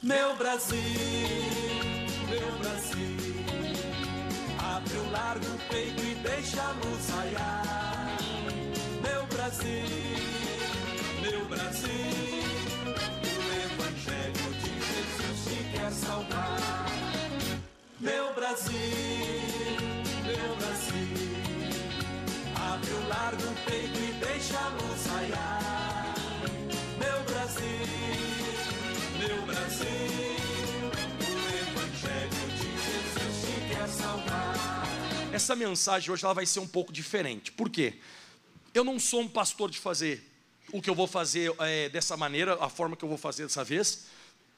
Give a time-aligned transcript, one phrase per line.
[0.00, 0.78] Meu Brasil,
[2.28, 3.16] meu Brasil,
[4.56, 8.16] abre o largo peito e deixa a luz raiar.
[9.02, 9.82] Meu Brasil,
[11.20, 11.90] meu Brasil,
[13.24, 16.86] o Evangelho de Jesus te quer salvar.
[17.98, 18.76] Meu Brasil,
[20.22, 21.08] meu Brasil,
[22.54, 25.67] abre o largo peito e deixa a luz raiar.
[35.38, 37.52] Essa mensagem hoje ela vai ser um pouco diferente.
[37.52, 37.94] Por quê?
[38.74, 40.28] Eu não sou um pastor de fazer
[40.72, 43.62] o que eu vou fazer é, dessa maneira, a forma que eu vou fazer dessa
[43.62, 44.06] vez,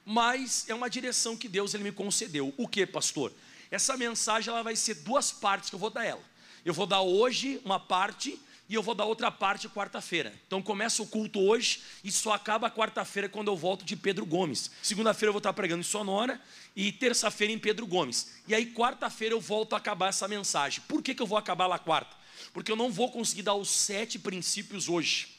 [0.07, 2.55] mas é uma direção que Deus ele me concedeu.
[2.57, 3.31] O que, pastor?
[3.71, 6.23] Essa mensagem ela vai ser duas partes que eu vou dar ela.
[6.65, 10.33] Eu vou dar hoje uma parte e eu vou dar outra parte quarta-feira.
[10.47, 14.71] Então começa o culto hoje e só acaba quarta-feira quando eu volto de Pedro Gomes.
[14.81, 16.41] Segunda-feira eu vou estar pregando em Sonora
[16.77, 18.31] e terça-feira em Pedro Gomes.
[18.47, 20.85] E aí quarta-feira eu volto a acabar essa mensagem.
[20.87, 22.17] Por que, que eu vou acabar lá quarta?
[22.53, 25.37] Porque eu não vou conseguir dar os sete princípios hoje.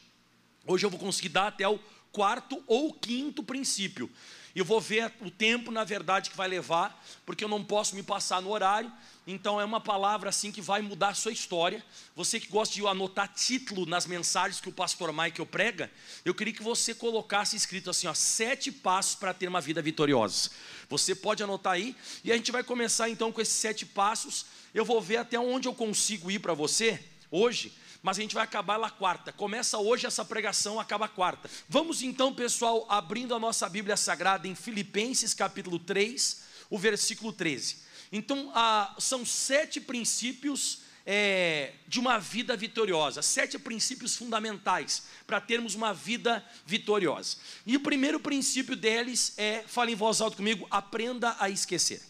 [0.67, 1.79] Hoje eu vou conseguir dar até o
[2.11, 4.11] quarto ou quinto princípio.
[4.53, 7.95] E eu vou ver o tempo, na verdade, que vai levar, porque eu não posso
[7.95, 8.91] me passar no horário.
[9.31, 11.81] Então é uma palavra assim que vai mudar a sua história.
[12.15, 15.89] Você que gosta de anotar título nas mensagens que o pastor Michael prega,
[16.25, 20.49] eu queria que você colocasse escrito assim, ó, sete passos para ter uma vida vitoriosa.
[20.89, 24.47] Você pode anotar aí e a gente vai começar então com esses sete passos.
[24.73, 28.43] Eu vou ver até onde eu consigo ir para você hoje, mas a gente vai
[28.43, 29.31] acabar lá quarta.
[29.31, 31.49] Começa hoje essa pregação, acaba quarta.
[31.69, 37.90] Vamos então, pessoal, abrindo a nossa Bíblia Sagrada em Filipenses capítulo 3, o versículo 13.
[38.11, 45.75] Então, ah, são sete princípios é, de uma vida vitoriosa, sete princípios fundamentais para termos
[45.75, 47.37] uma vida vitoriosa.
[47.65, 52.01] E o primeiro princípio deles é, fala em voz alta comigo, aprenda a esquecer.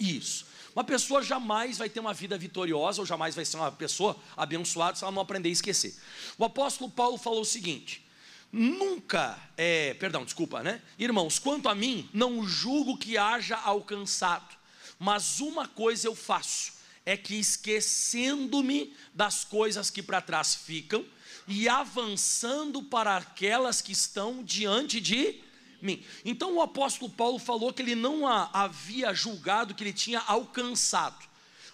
[0.00, 0.46] Isso.
[0.74, 4.96] Uma pessoa jamais vai ter uma vida vitoriosa ou jamais vai ser uma pessoa abençoada
[4.96, 5.94] se ela não aprender a esquecer.
[6.36, 8.06] O apóstolo Paulo falou o seguinte:
[8.50, 10.80] Nunca, é, perdão, desculpa, né?
[10.98, 14.56] Irmãos, quanto a mim, não julgo que haja alcançado,
[14.98, 16.72] mas uma coisa eu faço,
[17.04, 21.04] é que esquecendo-me das coisas que para trás ficam
[21.46, 25.40] e avançando para aquelas que estão diante de
[25.80, 26.02] mim.
[26.24, 31.26] Então o apóstolo Paulo falou que ele não havia julgado que ele tinha alcançado.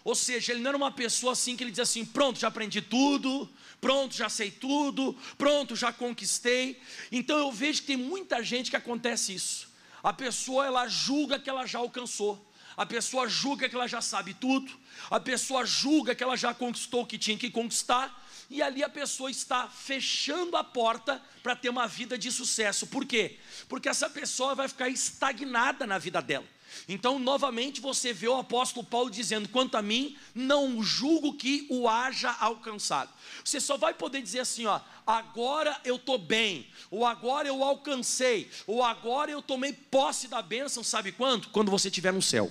[0.05, 2.83] Ou seja, ele não era uma pessoa assim que ele dizia assim: pronto, já aprendi
[2.83, 3.49] tudo,
[3.85, 6.81] pronto, já sei tudo, pronto, já conquistei.
[7.13, 9.69] Então eu vejo que tem muita gente que acontece isso.
[10.03, 14.33] A pessoa ela julga que ela já alcançou, a pessoa julga que ela já sabe
[14.33, 14.73] tudo,
[15.11, 18.89] a pessoa julga que ela já conquistou o que tinha que conquistar, e ali a
[18.89, 22.87] pessoa está fechando a porta para ter uma vida de sucesso.
[22.87, 23.39] Por quê?
[23.69, 26.54] Porque essa pessoa vai ficar estagnada na vida dela.
[26.89, 31.89] Então, novamente, você vê o apóstolo Paulo dizendo: quanto a mim, não julgo que o
[31.89, 33.11] haja alcançado.
[33.45, 38.51] Você só vai poder dizer assim: ó, agora eu estou bem, ou agora eu alcancei,
[38.67, 41.49] ou agora eu tomei posse da bênção, sabe quando?
[41.49, 42.51] Quando você estiver no céu.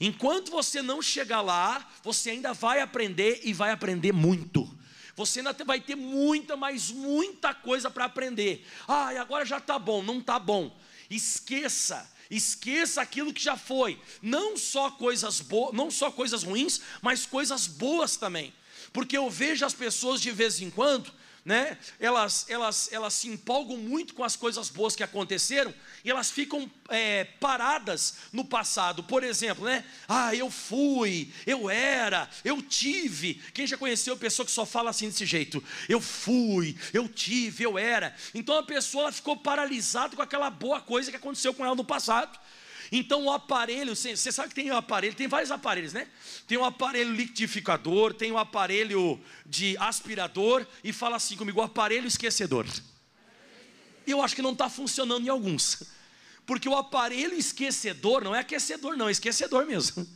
[0.00, 4.68] Enquanto você não chegar lá, você ainda vai aprender e vai aprender muito.
[5.16, 8.66] Você ainda vai ter muita, mas muita coisa para aprender.
[8.88, 10.76] Ah, e agora já está bom, não está bom.
[11.08, 17.26] Esqueça Esqueça aquilo que já foi, não só coisas boas, não só coisas ruins, mas
[17.26, 18.52] coisas boas também.
[18.92, 21.12] Porque eu vejo as pessoas de vez em quando
[21.44, 21.76] né?
[22.00, 26.70] Elas, elas, elas se empolgam muito com as coisas boas que aconteceram e elas ficam
[26.88, 29.02] é, paradas no passado.
[29.02, 29.84] Por exemplo, né?
[30.08, 33.34] Ah, eu fui, eu era, eu tive.
[33.52, 35.62] Quem já conheceu pessoa que só fala assim desse jeito?
[35.88, 38.14] Eu fui, eu tive, eu era.
[38.34, 42.38] Então a pessoa ficou paralisada com aquela boa coisa que aconteceu com ela no passado.
[42.96, 46.06] Então o aparelho, você sabe que tem um aparelho, tem vários aparelhos, né?
[46.46, 52.64] Tem um aparelho liquidificador, tem um aparelho de aspirador, e fala assim comigo, aparelho esquecedor.
[54.06, 55.82] E eu acho que não está funcionando em alguns.
[56.46, 60.06] Porque o aparelho esquecedor não é aquecedor, não, é esquecedor mesmo.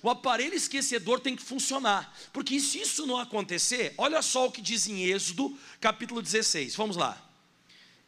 [0.00, 2.16] O aparelho esquecedor tem que funcionar.
[2.32, 6.76] Porque se isso não acontecer, olha só o que diz em Êxodo, capítulo 16.
[6.76, 7.20] Vamos lá.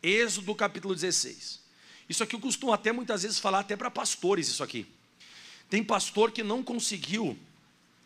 [0.01, 1.62] Êxodo, capítulo 16.
[2.13, 4.87] Isso aqui eu costumo até muitas vezes falar até para pastores isso aqui.
[5.71, 7.39] Tem pastor que não conseguiu,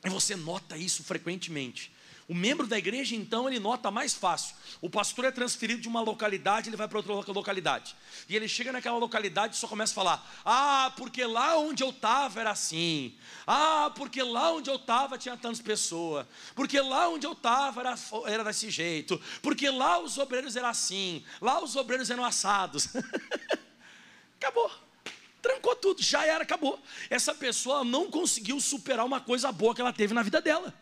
[0.05, 1.91] e você nota isso frequentemente.
[2.29, 4.55] O membro da igreja, então, ele nota mais fácil.
[4.81, 7.97] O pastor é transferido de uma localidade, ele vai para outra localidade.
[8.29, 11.91] E ele chega naquela localidade e só começa a falar: Ah, porque lá onde eu
[11.91, 13.13] estava era assim.
[13.45, 16.27] Ah, porque lá onde eu estava tinha tantas pessoas.
[16.55, 17.95] Porque lá onde eu estava era,
[18.27, 19.21] era desse jeito.
[19.43, 21.25] Porque lá os obreiros eram assim.
[21.41, 22.89] Lá os obreiros eram assados.
[24.41, 24.71] acabou.
[25.43, 26.81] Trancou tudo, já era, acabou.
[27.09, 30.75] Essa pessoa não conseguiu superar uma coisa boa que ela teve na vida dela.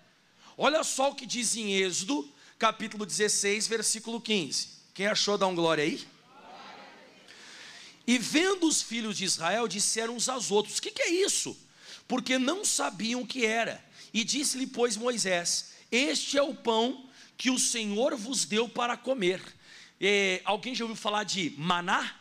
[0.56, 2.26] Olha só o que diz em Êxodo,
[2.58, 4.68] capítulo 16, versículo 15.
[4.94, 6.06] Quem achou, dá um glória aí.
[8.06, 11.56] E vendo os filhos de Israel, disseram uns aos outros: O que, que é isso?
[12.06, 13.84] Porque não sabiam o que era.
[14.12, 19.42] E disse-lhe, pois, Moisés: Este é o pão que o Senhor vos deu para comer.
[20.00, 22.20] E, alguém já ouviu falar de maná?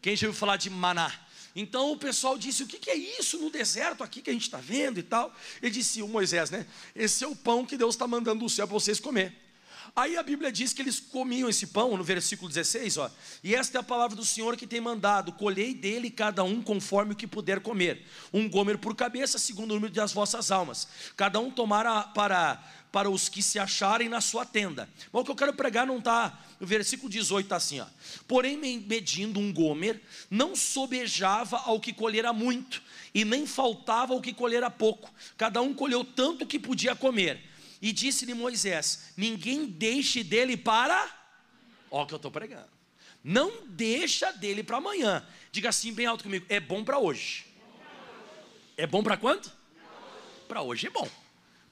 [0.00, 1.12] Quem já ouviu falar de maná?
[1.54, 4.42] Então o pessoal disse: O que, que é isso no deserto aqui que a gente
[4.42, 5.34] está vendo e tal?
[5.60, 6.66] Ele disse: O Moisés, né?
[6.94, 9.47] Esse é o pão que Deus está mandando do céu para vocês comer.
[9.98, 13.10] Aí a Bíblia diz que eles comiam esse pão, no versículo 16, ó.
[13.42, 17.14] E esta é a palavra do Senhor que tem mandado: colhei dele cada um conforme
[17.14, 20.86] o que puder comer, um gomer por cabeça, segundo o número das vossas almas.
[21.16, 22.62] Cada um tomara para
[22.92, 24.88] para os que se acharem na sua tenda.
[25.12, 26.38] Mas o que eu quero pregar não está.
[26.60, 27.86] No versículo 18 está assim: ó.
[28.28, 30.00] Porém, medindo um gomer,
[30.30, 32.80] não sobejava ao que colhera muito,
[33.12, 35.12] e nem faltava ao que colhera pouco.
[35.36, 37.47] Cada um colheu tanto que podia comer.
[37.80, 41.08] E disse-lhe Moisés: Ninguém deixe dele para.
[41.90, 42.68] Ó, que eu estou pregando.
[43.22, 45.26] Não deixa dele para amanhã.
[45.50, 47.46] Diga assim bem alto comigo: é bom para hoje.
[48.76, 49.52] É bom para quanto?
[50.46, 51.08] Para hoje é bom.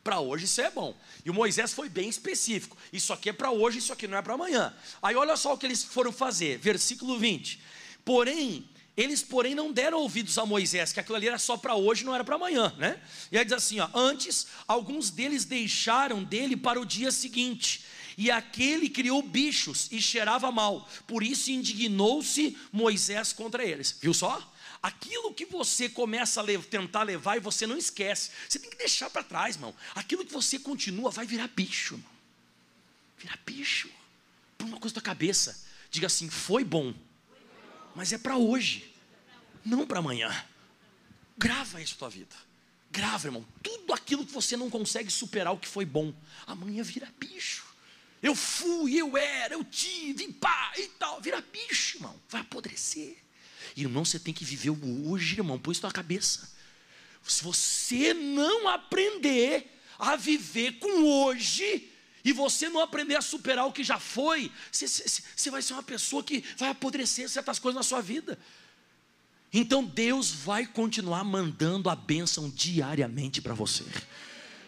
[0.02, 0.96] Para hoje isso é bom.
[1.24, 2.76] E o Moisés foi bem específico.
[2.92, 4.74] Isso aqui é para hoje, isso aqui não é para amanhã.
[5.02, 6.58] Aí olha só o que eles foram fazer.
[6.58, 7.60] Versículo 20.
[8.04, 12.04] Porém, eles, porém, não deram ouvidos a Moisés, que aquilo ali era só para hoje,
[12.04, 13.00] não era para amanhã, né?
[13.30, 17.84] E aí diz assim: ó, antes, alguns deles deixaram dele para o dia seguinte,
[18.16, 23.94] e aquele criou bichos e cheirava mal, por isso indignou-se Moisés contra eles.
[24.00, 24.52] Viu só?
[24.82, 29.10] Aquilo que você começa a tentar levar e você não esquece, você tem que deixar
[29.10, 29.74] para trás, irmão.
[29.94, 32.10] Aquilo que você continua vai virar bicho, irmão.
[33.18, 33.90] Virar bicho.
[34.56, 35.62] Põe uma coisa na tua cabeça.
[35.90, 36.94] Diga assim: foi bom,
[37.96, 38.94] mas é para hoje,
[39.64, 40.30] não para amanhã.
[41.36, 42.36] Grava isso na tua vida.
[42.90, 43.44] Grava, irmão.
[43.62, 46.14] Tudo aquilo que você não consegue superar o que foi bom,
[46.46, 47.64] amanhã vira bicho.
[48.22, 51.22] Eu fui, eu era, eu tive, pá, e tal.
[51.22, 52.20] Vira bicho, irmão.
[52.28, 53.16] Vai apodrecer.
[53.74, 55.58] Irmão, você tem que viver o hoje, irmão.
[55.58, 56.54] Põe isso na cabeça.
[57.22, 61.90] Se você não aprender a viver com hoje,
[62.26, 66.24] e você não aprender a superar o que já foi, você, vai ser uma pessoa
[66.24, 68.36] que vai apodrecer certas coisas na sua vida.
[69.52, 73.84] Então Deus vai continuar mandando a bênção diariamente para você.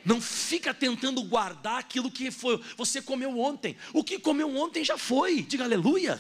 [0.05, 3.77] Não fica tentando guardar aquilo que foi, você comeu ontem.
[3.93, 5.43] O que comeu ontem já foi.
[5.43, 6.17] Diga aleluia.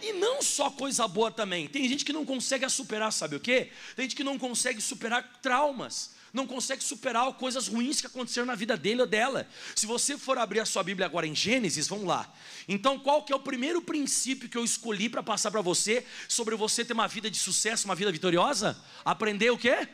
[0.00, 1.68] E não só coisa boa também.
[1.68, 3.70] Tem gente que não consegue superar, sabe o quê?
[3.94, 6.12] Tem gente que não consegue superar traumas.
[6.32, 9.46] Não consegue superar coisas ruins que aconteceram na vida dele ou dela.
[9.76, 12.32] Se você for abrir a sua Bíblia agora em Gênesis, vamos lá.
[12.66, 16.56] Então, qual que é o primeiro princípio que eu escolhi para passar para você sobre
[16.56, 18.82] você ter uma vida de sucesso, uma vida vitoriosa?
[19.04, 19.86] Aprender o quê?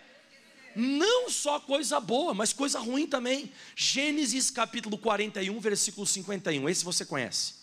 [0.77, 3.53] Não só coisa boa, mas coisa ruim também.
[3.75, 6.69] Gênesis capítulo 41, versículo 51.
[6.69, 7.55] Esse você conhece.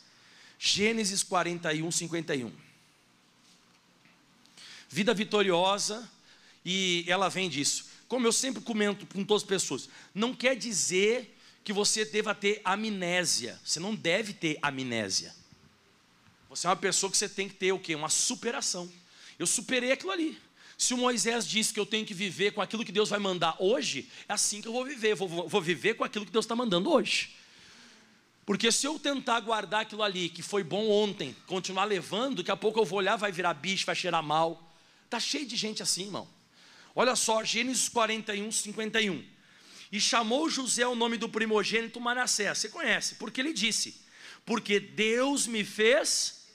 [0.60, 2.52] Gênesis 41, 51.
[4.90, 6.10] Vida vitoriosa,
[6.66, 7.86] e ela vem disso.
[8.08, 12.62] Como eu sempre comento com todas as pessoas, não quer dizer que você deva ter
[12.64, 13.60] amnésia.
[13.64, 15.34] Você não deve ter amnésia.
[16.50, 17.96] Você é uma pessoa que você tem que ter o quê?
[17.96, 18.90] Uma superação.
[19.40, 20.40] Eu superei aquilo ali.
[20.78, 23.56] Se o Moisés disse que eu tenho que viver com aquilo que Deus vai mandar
[23.60, 25.16] hoje, é assim que eu vou viver.
[25.16, 27.36] Vou, vou viver com aquilo que Deus está mandando hoje.
[28.46, 32.58] Porque se eu tentar guardar aquilo ali que foi bom ontem, continuar levando, daqui a
[32.58, 34.72] pouco eu vou olhar, vai virar bicho, vai cheirar mal.
[35.10, 36.28] Tá cheio de gente assim, irmão.
[36.96, 39.24] Olha só, Gênesis 41, 51.
[39.92, 42.58] E chamou José o nome do primogênito Manassés.
[42.58, 43.16] Você conhece?
[43.16, 44.02] Porque ele disse:
[44.46, 46.48] Porque Deus me fez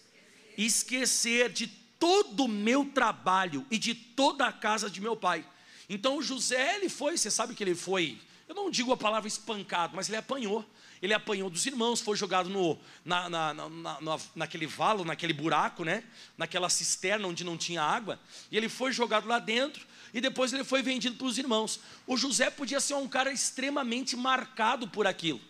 [0.57, 5.45] esquecer de todo o meu trabalho e de toda a casa de meu pai.
[5.89, 8.19] Então José, ele foi, você sabe que ele foi,
[8.49, 10.65] eu não digo a palavra espancado, mas ele apanhou
[11.03, 15.83] ele apanhou dos irmãos, foi jogado no, na, na, na, na, naquele valo, naquele buraco,
[15.83, 16.05] né?
[16.37, 18.21] naquela cisterna onde não tinha água,
[18.51, 21.81] e ele foi jogado lá dentro, e depois ele foi vendido para os irmãos.
[22.07, 25.40] O José podia ser um cara extremamente marcado por aquilo,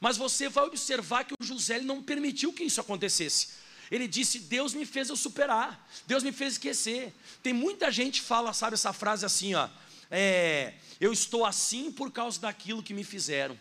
[0.00, 3.48] mas você vai observar que o José não permitiu que isso acontecesse.
[3.90, 7.12] Ele disse: Deus me fez eu superar, Deus me fez esquecer.
[7.42, 9.68] Tem muita gente que fala, sabe, essa frase assim, ó.
[10.10, 13.58] É, eu estou assim por causa daquilo que me fizeram.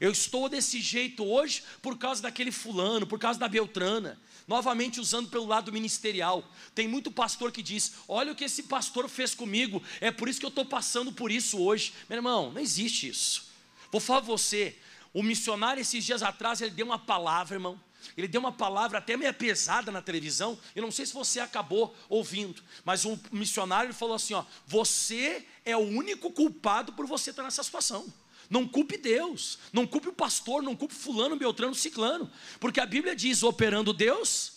[0.00, 4.18] Eu estou desse jeito hoje por causa daquele fulano, por causa da Beltrana.
[4.48, 6.42] Novamente usando pelo lado ministerial.
[6.74, 10.40] Tem muito pastor que diz: Olha o que esse pastor fez comigo, é por isso
[10.40, 11.92] que eu estou passando por isso hoje.
[12.08, 13.46] Meu irmão, não existe isso.
[13.92, 14.74] Vou falar você:
[15.12, 17.78] O missionário, esses dias atrás, ele deu uma palavra, irmão.
[18.16, 20.58] Ele deu uma palavra até meio pesada na televisão.
[20.74, 25.76] Eu não sei se você acabou ouvindo, mas um missionário falou assim: ó, você é
[25.76, 28.10] o único culpado por você estar nessa situação.
[28.48, 33.14] Não culpe Deus, não culpe o pastor, não culpe fulano, beltrano, ciclano, porque a Bíblia
[33.14, 34.52] diz: operando Deus,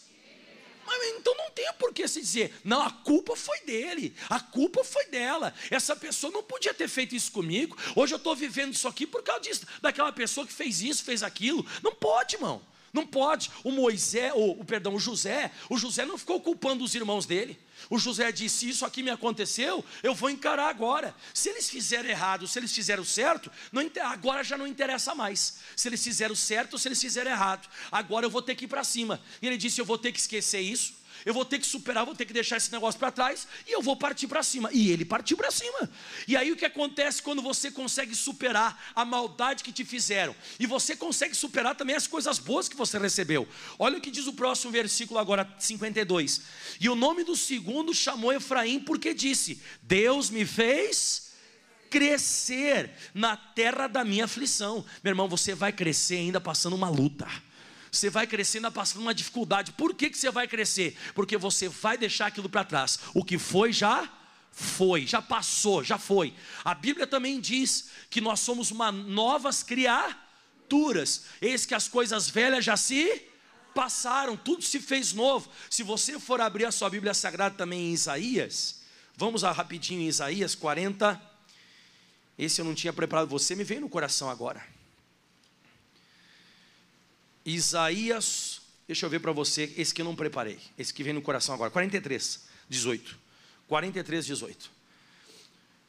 [0.86, 4.83] mas então não tem por que se dizer, não, a culpa foi dele, a culpa
[4.83, 5.53] foi dela.
[5.69, 7.77] Essa pessoa não podia ter feito isso comigo.
[7.95, 11.24] Hoje eu estou vivendo isso aqui por causa disso, daquela pessoa que fez isso, fez
[11.24, 11.65] aquilo.
[11.81, 12.62] Não pode, irmão.
[12.93, 13.50] Não pode.
[13.63, 17.57] O Moisés, o, o perdão, o José, o José não ficou culpando os irmãos dele.
[17.89, 21.15] O José disse: Isso aqui me aconteceu, eu vou encarar agora.
[21.33, 25.60] Se eles fizeram errado, se eles fizeram certo, não, agora já não interessa mais.
[25.75, 28.83] Se eles fizeram certo se eles fizeram errado, agora eu vou ter que ir para
[28.83, 29.21] cima.
[29.41, 30.93] E ele disse: Eu vou ter que esquecer isso,
[31.25, 33.81] eu vou ter que superar, vou ter que deixar esse negócio para trás e eu
[33.81, 34.69] vou partir para cima.
[34.71, 35.89] E ele partiu para cima.
[36.27, 40.65] E aí o que acontece quando você consegue superar a maldade que te fizeram e
[40.65, 43.47] você consegue superar também as coisas boas que você recebeu?
[43.77, 46.41] Olha o que diz o próximo versículo agora 52.
[46.79, 51.31] E o nome do segundo chamou Efraim porque disse: Deus me fez
[51.91, 54.83] crescer na terra da minha aflição.
[55.03, 57.27] Meu irmão, você vai crescer ainda passando uma luta.
[57.91, 59.74] Você vai crescendo passando uma dificuldade.
[59.74, 60.98] Por que, que você vai crescer?
[61.13, 62.98] Porque você vai deixar aquilo para trás.
[63.13, 64.10] O que foi já
[64.50, 66.33] foi, já passou, já foi.
[66.63, 71.25] A Bíblia também diz que nós somos uma novas criaturas.
[71.41, 73.24] Eis que as coisas velhas já se
[73.75, 75.50] passaram, tudo se fez novo.
[75.69, 78.81] Se você for abrir a sua Bíblia Sagrada também em Isaías,
[79.17, 81.21] vamos lá rapidinho em Isaías 40.
[82.38, 84.70] Esse eu não tinha preparado, você me veio no coração agora.
[87.45, 91.21] Isaías, deixa eu ver para você, esse que eu não preparei, esse que vem no
[91.21, 93.19] coração agora, 43, 18.
[93.67, 94.71] 43, 18.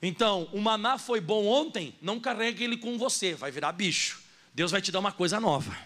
[0.00, 4.20] Então, o maná foi bom ontem, não carregue ele com você, vai virar bicho.
[4.54, 5.76] Deus vai te dar uma coisa nova.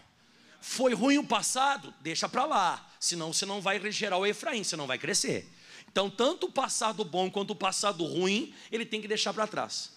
[0.61, 4.77] Foi ruim o passado, deixa para lá, senão você não vai gerar o Efraim, você
[4.77, 5.49] não vai crescer.
[5.91, 9.96] Então, tanto o passado bom quanto o passado ruim, ele tem que deixar para trás.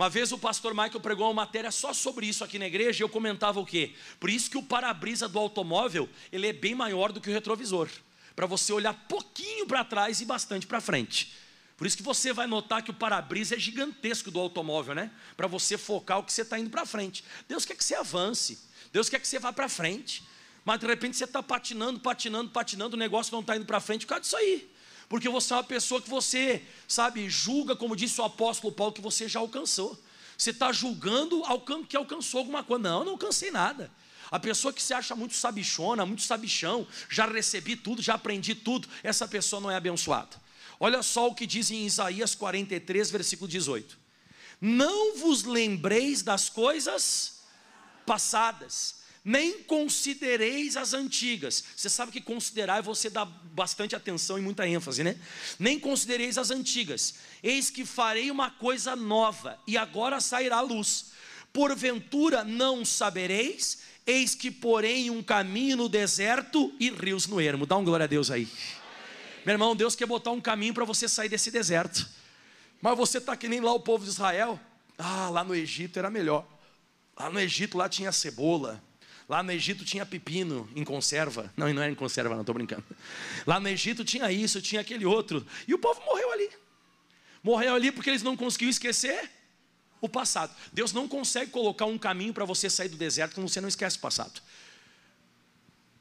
[0.00, 3.04] Uma vez o pastor Michael pregou uma matéria só sobre isso aqui na igreja e
[3.04, 3.92] eu comentava o quê?
[4.18, 7.86] Por isso que o para-brisa do automóvel, ele é bem maior do que o retrovisor.
[8.34, 11.34] Para você olhar pouquinho para trás e bastante para frente.
[11.76, 15.10] Por isso que você vai notar que o para-brisa é gigantesco do automóvel, né?
[15.36, 17.22] Para você focar o que você está indo para frente.
[17.46, 18.58] Deus quer que você avance.
[18.94, 20.22] Deus quer que você vá para frente.
[20.64, 24.06] Mas de repente você está patinando, patinando, patinando, o negócio não está indo para frente
[24.06, 24.66] por causa disso aí
[25.10, 29.00] porque você é uma pessoa que você, sabe, julga, como disse o apóstolo Paulo, que
[29.00, 30.00] você já alcançou.
[30.38, 31.42] Você está julgando
[31.88, 32.84] que alcançou alguma coisa.
[32.84, 33.90] Não, não alcancei nada.
[34.30, 38.88] A pessoa que se acha muito sabichona, muito sabichão, já recebi tudo, já aprendi tudo,
[39.02, 40.40] essa pessoa não é abençoada.
[40.78, 43.98] Olha só o que diz em Isaías 43, versículo 18:
[44.60, 47.40] Não vos lembreis das coisas
[48.06, 51.62] passadas, nem considereis as antigas.
[51.76, 55.18] Você sabe que considerar é você dar bastante atenção e muita ênfase, né?
[55.58, 57.14] Nem considereis as antigas.
[57.42, 61.12] Eis que farei uma coisa nova, e agora sairá a luz.
[61.52, 67.66] Porventura não sabereis, eis que porém um caminho no deserto e rios no ermo.
[67.66, 68.48] Dá um glória a Deus aí.
[69.44, 72.08] Meu irmão, Deus quer botar um caminho para você sair desse deserto.
[72.80, 74.58] Mas você está que nem lá o povo de Israel.
[74.96, 76.46] Ah, lá no Egito era melhor.
[77.18, 78.82] Lá no Egito lá tinha cebola,
[79.30, 81.52] Lá no Egito tinha pepino em conserva.
[81.56, 82.82] Não, não era em conserva, não, estou brincando.
[83.46, 85.46] Lá no Egito tinha isso, tinha aquele outro.
[85.68, 86.50] E o povo morreu ali.
[87.40, 89.30] Morreu ali porque eles não conseguiram esquecer
[90.00, 90.52] o passado.
[90.72, 93.98] Deus não consegue colocar um caminho para você sair do deserto quando você não esquece
[93.98, 94.42] o passado.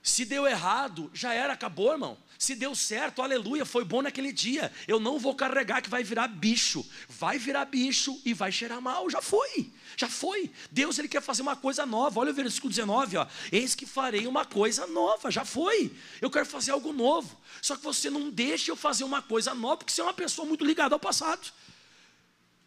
[0.01, 2.18] Se deu errado, já era, acabou, irmão.
[2.38, 4.72] Se deu certo, aleluia, foi bom naquele dia.
[4.88, 6.89] Eu não vou carregar que vai virar bicho.
[7.10, 9.10] Vai virar bicho e vai cheirar mal.
[9.10, 9.70] Já foi.
[9.98, 10.50] Já foi.
[10.72, 12.22] Deus ele quer fazer uma coisa nova.
[12.22, 13.27] Olha o versículo 19, ó.
[13.51, 15.29] Eis que farei uma coisa nova.
[15.29, 15.91] Já foi.
[16.22, 17.38] Eu quero fazer algo novo.
[17.62, 20.48] Só que você não deixa eu fazer uma coisa nova, porque você é uma pessoa
[20.48, 21.51] muito ligada ao passado.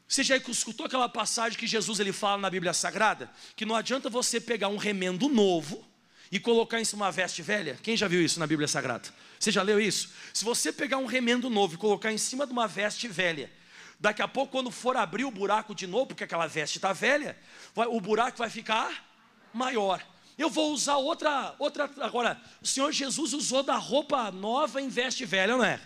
[0.06, 3.32] Você já escutou aquela passagem que Jesus ele fala na Bíblia Sagrada?
[3.56, 5.91] Que não adianta você pegar um remendo novo
[6.32, 7.78] e colocar em cima uma veste velha.
[7.82, 9.06] Quem já viu isso na Bíblia Sagrada?
[9.38, 10.08] Você já leu isso?
[10.32, 13.52] Se você pegar um remendo novo e colocar em cima de uma veste velha,
[14.00, 17.36] daqui a pouco, quando for abrir o buraco de novo, porque aquela veste está velha,
[17.74, 19.04] vai, o buraco vai ficar
[19.52, 20.02] maior.
[20.38, 21.90] Eu vou usar outra, outra.
[22.00, 25.78] Agora, o Senhor Jesus usou da roupa nova em veste velha, não é?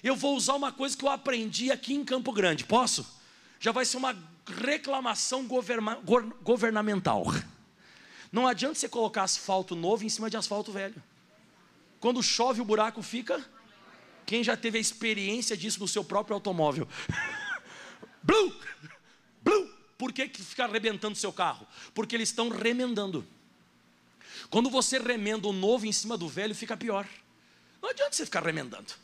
[0.00, 3.04] Eu vou usar uma coisa que eu aprendi aqui em Campo Grande, posso?
[3.58, 5.98] Já vai ser uma reclamação governa,
[6.40, 7.26] governamental.
[8.30, 11.02] Não adianta você colocar asfalto novo em cima de asfalto velho.
[12.00, 13.44] Quando chove, o buraco fica.
[14.26, 16.86] Quem já teve a experiência disso no seu próprio automóvel?
[18.22, 18.54] Blue!
[19.42, 19.78] Blue!
[19.98, 21.66] por que, que fica arrebentando seu carro?
[21.92, 23.26] Porque eles estão remendando.
[24.48, 27.06] Quando você remenda o novo em cima do velho, fica pior.
[27.82, 28.94] Não adianta você ficar remendando.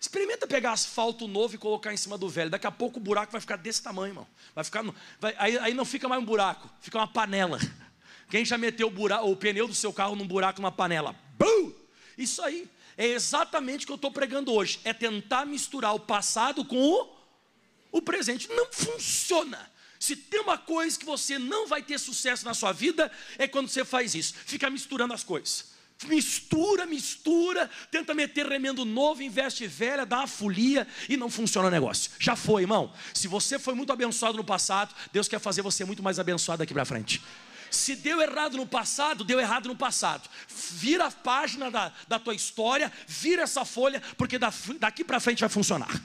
[0.00, 2.48] Experimenta pegar asfalto novo e colocar em cima do velho.
[2.48, 4.26] Daqui a pouco o buraco vai ficar desse tamanho, irmão.
[4.54, 4.84] Vai ficar,
[5.18, 7.58] vai, aí, aí, não fica mais um buraco, fica uma panela.
[8.28, 11.14] Quem já meteu o, buraco, o pneu do seu carro num buraco, numa panela?
[11.38, 11.72] Bum!
[12.16, 12.68] Isso aí.
[12.96, 14.80] É exatamente o que eu estou pregando hoje.
[14.84, 17.08] É tentar misturar o passado com o,
[17.92, 18.48] o presente.
[18.50, 19.70] Não funciona.
[19.98, 23.68] Se tem uma coisa que você não vai ter sucesso na sua vida, é quando
[23.68, 24.34] você faz isso.
[24.46, 25.76] Fica misturando as coisas.
[26.04, 31.70] Mistura, mistura, tenta meter remendo novo, investe velha, dá uma folia e não funciona o
[31.70, 32.10] negócio.
[32.18, 32.92] Já foi, irmão.
[33.14, 36.74] Se você foi muito abençoado no passado, Deus quer fazer você muito mais abençoado daqui
[36.74, 37.22] para frente.
[37.76, 40.28] Se deu errado no passado, deu errado no passado.
[40.48, 45.48] Vira a página da, da tua história, vira essa folha, porque daqui para frente vai
[45.48, 46.02] funcionar.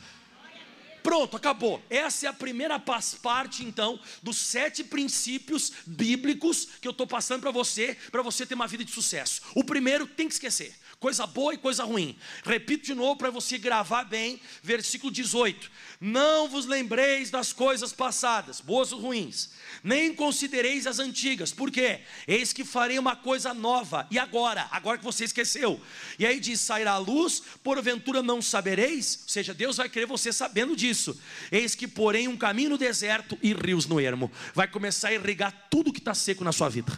[1.01, 1.81] Pronto, acabou.
[1.89, 7.51] Essa é a primeira parte, então, dos sete princípios bíblicos que eu estou passando para
[7.51, 9.41] você, para você ter uma vida de sucesso.
[9.55, 12.15] O primeiro tem que esquecer coisa boa e coisa ruim.
[12.45, 18.61] Repito de novo para você gravar bem, versículo 18: Não vos lembreis das coisas passadas,
[18.61, 19.49] boas ou ruins,
[19.83, 22.01] nem considereis as antigas, por quê?
[22.27, 24.67] Eis que farei uma coisa nova, e agora?
[24.71, 25.81] Agora que você esqueceu.
[26.19, 30.31] E aí diz: sairá a luz, porventura não sabereis, ou seja, Deus vai querer você
[30.31, 31.19] sabendo disso.
[31.51, 35.67] Eis que porém um caminho no deserto e rios no ermo, vai começar a irrigar
[35.67, 36.95] tudo que está seco na sua vida.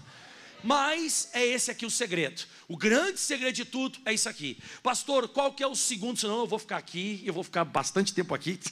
[0.63, 2.43] Mas é esse aqui o segredo.
[2.70, 4.58] O grande segredo de tudo é isso aqui.
[4.82, 6.17] Pastor, qual que é o segundo?
[6.17, 8.60] Senão eu vou ficar aqui, eu vou ficar bastante tempo aqui.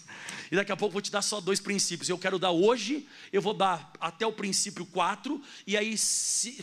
[0.52, 2.10] E daqui a pouco vou te dar só dois princípios.
[2.10, 5.96] Eu quero dar hoje, eu vou dar até o princípio 4, e aí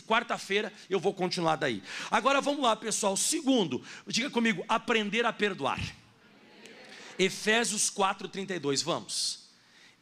[0.05, 1.81] quarta-feira eu vou continuar daí.
[2.11, 3.17] Agora vamos lá, pessoal.
[3.17, 5.81] Segundo, diga comigo, aprender a perdoar.
[7.17, 9.49] Efésios 4:32, vamos.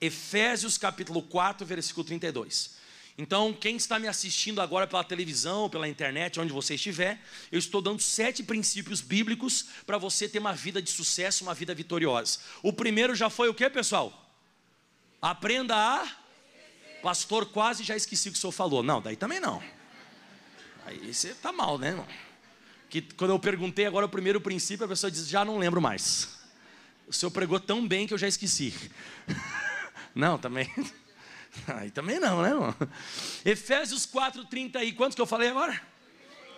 [0.01, 2.76] Efésios capítulo 4, versículo 32.
[3.17, 7.19] Então, quem está me assistindo agora pela televisão, pela internet, onde você estiver,
[7.51, 11.73] eu estou dando sete princípios bíblicos para você ter uma vida de sucesso, uma vida
[11.73, 12.39] vitoriosa.
[12.61, 14.13] O primeiro já foi o que, pessoal?
[15.19, 16.07] Aprenda a.
[17.01, 18.83] Pastor, quase já esqueci o que o senhor falou.
[18.83, 19.63] Não, daí também não.
[20.85, 22.07] Aí você está mal, né, irmão?
[22.87, 26.37] Que quando eu perguntei agora o primeiro princípio, a pessoa diz: já não lembro mais.
[27.07, 28.73] O senhor pregou tão bem que eu já esqueci.
[30.13, 30.69] Não, também.
[31.67, 32.75] Aí também não, né, irmão?
[33.45, 35.81] Efésios 4:30 aí, quantos que eu falei agora?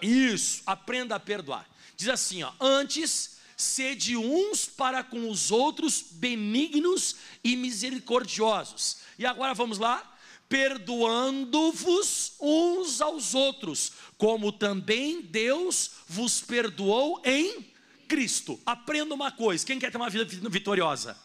[0.01, 1.67] Isso, aprenda a perdoar.
[1.95, 8.99] Diz assim, ó, antes sede uns para com os outros benignos e misericordiosos.
[9.17, 17.69] E agora vamos lá, perdoando-vos uns aos outros, como também Deus vos perdoou em
[18.07, 18.57] Cristo.
[18.65, 21.17] Aprenda uma coisa, quem quer ter uma vida vitoriosa?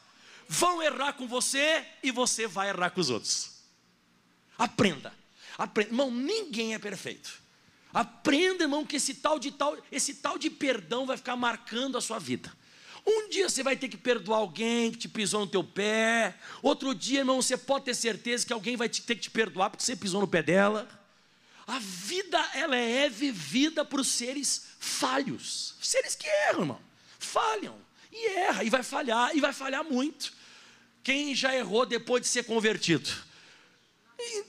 [0.48, 3.53] Vão errar com você e você vai errar com os outros.
[4.58, 5.12] Aprenda.
[5.58, 5.90] Aprenda.
[5.90, 7.42] Irmão, ninguém é perfeito.
[7.92, 12.00] Aprenda, irmão, que esse tal de tal, esse tal de perdão vai ficar marcando a
[12.00, 12.52] sua vida.
[13.06, 16.34] Um dia você vai ter que perdoar alguém que te pisou no teu pé.
[16.62, 19.84] Outro dia, irmão, você pode ter certeza que alguém vai ter que te perdoar porque
[19.84, 20.88] você pisou no pé dela.
[21.66, 25.74] A vida, ela é vivida por seres falhos.
[25.80, 26.80] Seres que erram, irmão.
[27.18, 27.76] Falham.
[28.10, 30.32] E erra, e vai falhar, e vai falhar muito.
[31.02, 33.10] Quem já errou depois de ser convertido?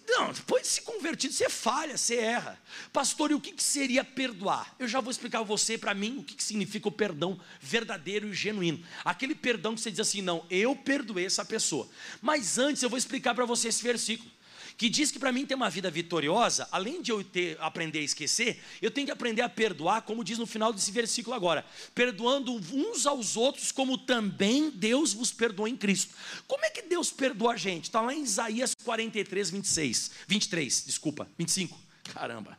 [0.08, 2.62] Não, depois de se convertido, você falha, você erra.
[2.94, 4.74] Pastor, e o que seria perdoar?
[4.80, 8.34] Eu já vou explicar a você, para mim, o que significa o perdão verdadeiro e
[8.34, 8.84] genuíno.
[9.04, 11.90] Aquele perdão que você diz assim, não, eu perdoei essa pessoa.
[12.22, 14.30] Mas antes eu vou explicar para você esse versículo
[14.78, 18.04] que diz que para mim ter uma vida vitoriosa, além de eu ter, aprender a
[18.04, 22.54] esquecer, eu tenho que aprender a perdoar, como diz no final desse versículo agora, perdoando
[22.74, 26.14] uns aos outros, como também Deus vos perdoou em Cristo.
[26.48, 27.86] Como é que Deus perdoa a gente?
[27.86, 31.80] Está lá em Isaías 43, 26, 23, desculpa, 25,
[32.14, 32.58] caramba.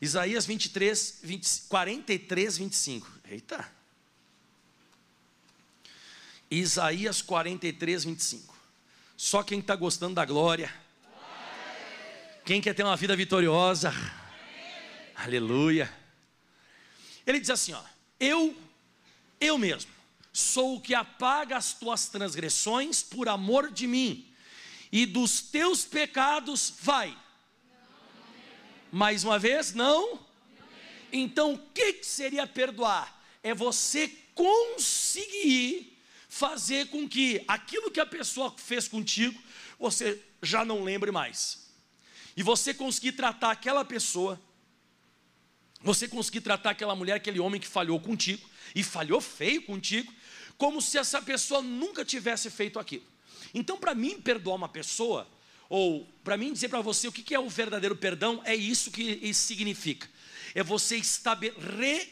[0.00, 3.12] Isaías 23, 20, 43, 25.
[3.30, 3.72] Eita.
[6.50, 8.56] Isaías 43, 25.
[9.16, 10.72] Só quem está gostando da glória
[12.48, 13.92] quem quer ter uma vida vitoriosa?
[15.14, 15.94] Aleluia.
[17.26, 17.82] Ele diz assim: ó,
[18.18, 18.56] eu,
[19.38, 19.90] eu mesmo,
[20.32, 24.26] sou o que apaga as tuas transgressões por amor de mim,
[24.90, 27.14] e dos teus pecados vai.
[28.90, 30.18] Mais uma vez, não?
[31.12, 33.22] Então, o que seria perdoar?
[33.42, 35.98] É você conseguir
[36.30, 39.38] fazer com que aquilo que a pessoa fez contigo,
[39.78, 41.67] você já não lembre mais
[42.38, 44.40] e você conseguir tratar aquela pessoa,
[45.82, 50.14] você conseguir tratar aquela mulher, aquele homem que falhou contigo, e falhou feio contigo,
[50.56, 53.02] como se essa pessoa nunca tivesse feito aquilo.
[53.52, 55.26] Então, para mim perdoar uma pessoa,
[55.68, 59.18] ou para mim dizer para você o que é o verdadeiro perdão, é isso que
[59.20, 60.08] isso significa.
[60.58, 61.00] É você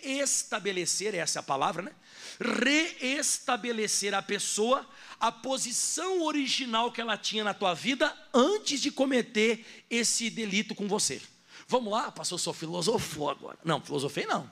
[0.05, 1.91] reestabelecer, essa é a palavra, né?
[2.39, 4.87] Reestabelecer a pessoa
[5.19, 10.87] a posição original que ela tinha na tua vida antes de cometer esse delito com
[10.87, 11.21] você.
[11.67, 13.59] Vamos lá, pastor, sou filosofou agora.
[13.65, 14.49] Não, filosofei não.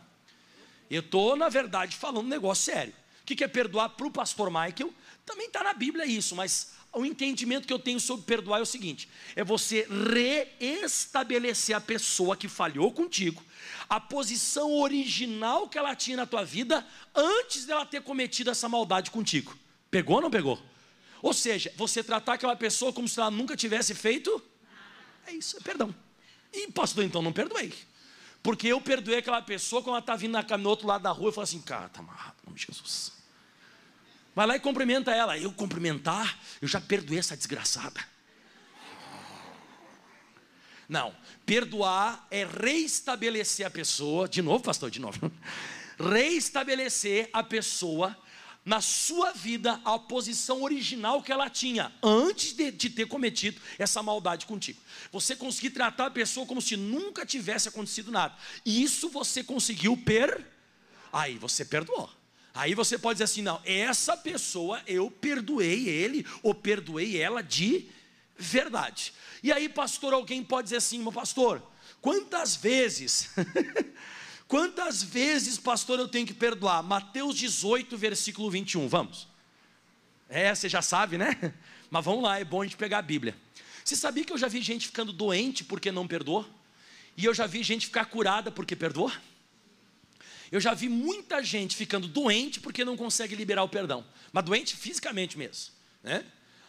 [0.90, 2.92] Eu estou, na verdade, falando um negócio sério.
[3.22, 4.92] O que é perdoar para o pastor Michael?
[5.24, 8.66] Também está na Bíblia isso, mas o entendimento que eu tenho sobre perdoar é o
[8.66, 9.86] seguinte: é você
[10.60, 13.42] reestabelecer a pessoa que falhou contigo,
[13.88, 19.10] a posição original que ela tinha na tua vida antes dela ter cometido essa maldade
[19.10, 19.56] contigo.
[19.90, 20.60] Pegou ou não pegou?
[21.20, 24.42] Ou seja, você tratar aquela pessoa como se ela nunca tivesse feito.
[25.26, 25.94] É isso, é perdão.
[26.52, 27.72] E pastor, então não perdoei.
[28.42, 31.32] Porque eu perdoei aquela pessoa quando ela está vindo no outro lado da rua e
[31.32, 33.23] falo assim, cara, está amarrado, nome de Jesus.
[34.34, 35.38] Vai lá e cumprimenta ela.
[35.38, 38.00] Eu cumprimentar, eu já perdoei essa desgraçada.
[40.88, 41.14] Não,
[41.46, 45.32] perdoar é reestabelecer a pessoa, de novo, pastor, de novo.
[45.98, 48.16] Reestabelecer a pessoa
[48.64, 54.02] na sua vida a posição original que ela tinha antes de, de, ter cometido essa
[54.02, 54.80] maldade contigo.
[55.12, 58.34] Você conseguir tratar a pessoa como se nunca tivesse acontecido nada.
[58.64, 60.44] E isso você conseguiu per.
[61.12, 62.10] Aí você perdoou.
[62.54, 67.88] Aí você pode dizer assim: não, essa pessoa eu perdoei ele ou perdoei ela de
[68.38, 69.12] verdade.
[69.42, 71.62] E aí, pastor, alguém pode dizer assim, meu pastor,
[72.00, 73.30] quantas vezes
[74.46, 76.82] Quantas vezes, pastor, eu tenho que perdoar?
[76.82, 78.86] Mateus 18, versículo 21.
[78.86, 79.26] Vamos.
[80.28, 81.54] É, você já sabe, né?
[81.90, 83.36] Mas vamos lá, é bom a gente pegar a Bíblia.
[83.84, 86.48] Você sabia que eu já vi gente ficando doente porque não perdoou?
[87.16, 89.10] E eu já vi gente ficar curada porque perdoou?
[90.50, 94.76] Eu já vi muita gente ficando doente porque não consegue liberar o perdão, mas doente
[94.76, 96.24] fisicamente mesmo, né?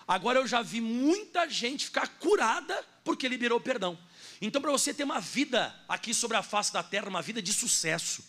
[0.07, 3.97] Agora eu já vi muita gente ficar curada porque liberou o perdão.
[4.39, 7.51] Então, para você ter uma vida aqui sobre a face da terra, uma vida de
[7.51, 8.23] sucesso,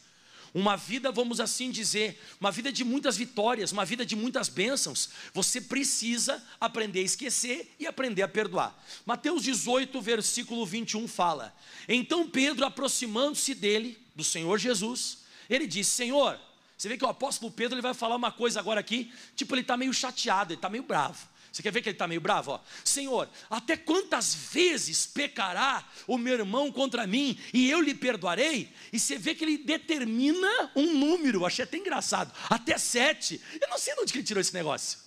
[0.55, 5.11] uma vida, vamos assim dizer, uma vida de muitas vitórias, uma vida de muitas bênçãos,
[5.35, 8.75] você precisa aprender a esquecer e aprender a perdoar.
[9.05, 11.55] Mateus 18, versículo 21 fala:
[11.87, 16.39] Então Pedro, aproximando-se dele, do Senhor Jesus, ele disse: Senhor,
[16.77, 19.63] você vê que o apóstolo Pedro ele vai falar uma coisa agora aqui, tipo, ele
[19.63, 21.27] está meio chateado, ele está meio bravo.
[21.57, 22.51] Você quer ver que ele está meio bravo?
[22.51, 22.61] Ó?
[22.85, 28.71] Senhor, até quantas vezes pecará o meu irmão contra mim e eu lhe perdoarei?
[28.93, 33.41] E você vê que ele determina um número, achei até engraçado, até sete.
[33.59, 34.99] Eu não sei de onde ele tirou esse negócio.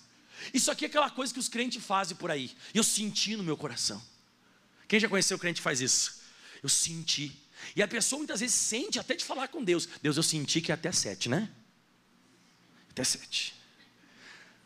[0.52, 2.50] Isso aqui é aquela coisa que os crentes fazem por aí.
[2.74, 4.02] Eu senti no meu coração.
[4.88, 6.20] Quem já conheceu o crente faz isso?
[6.60, 7.32] Eu senti.
[7.74, 9.88] E a pessoa muitas vezes sente até de falar com Deus.
[10.02, 11.50] Deus, eu senti que é até sete, né?
[12.90, 13.54] Até sete.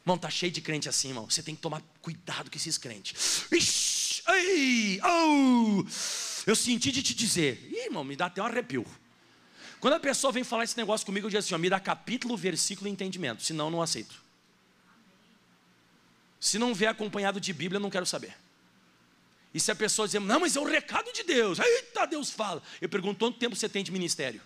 [0.02, 1.28] Irmão, tá cheio de crente assim, irmão.
[1.28, 3.46] Você tem que tomar cuidado com esses crentes.
[3.50, 5.84] Ixi, ai, oh,
[6.46, 7.66] eu senti de te dizer.
[7.72, 8.84] Ih, irmão, me dá até um arrepio.
[9.80, 12.36] Quando a pessoa vem falar esse negócio comigo, eu digo assim: ó, me dá capítulo,
[12.36, 13.42] versículo e entendimento.
[13.42, 14.22] Senão, eu não aceito.
[16.38, 18.36] Se não vier acompanhado de Bíblia, eu não quero saber.
[19.54, 21.60] E se a pessoa dizer, não, mas é o recado de Deus.
[21.60, 22.60] Eita, Deus fala.
[22.80, 24.42] Eu pergunto, quanto tempo você tem de ministério?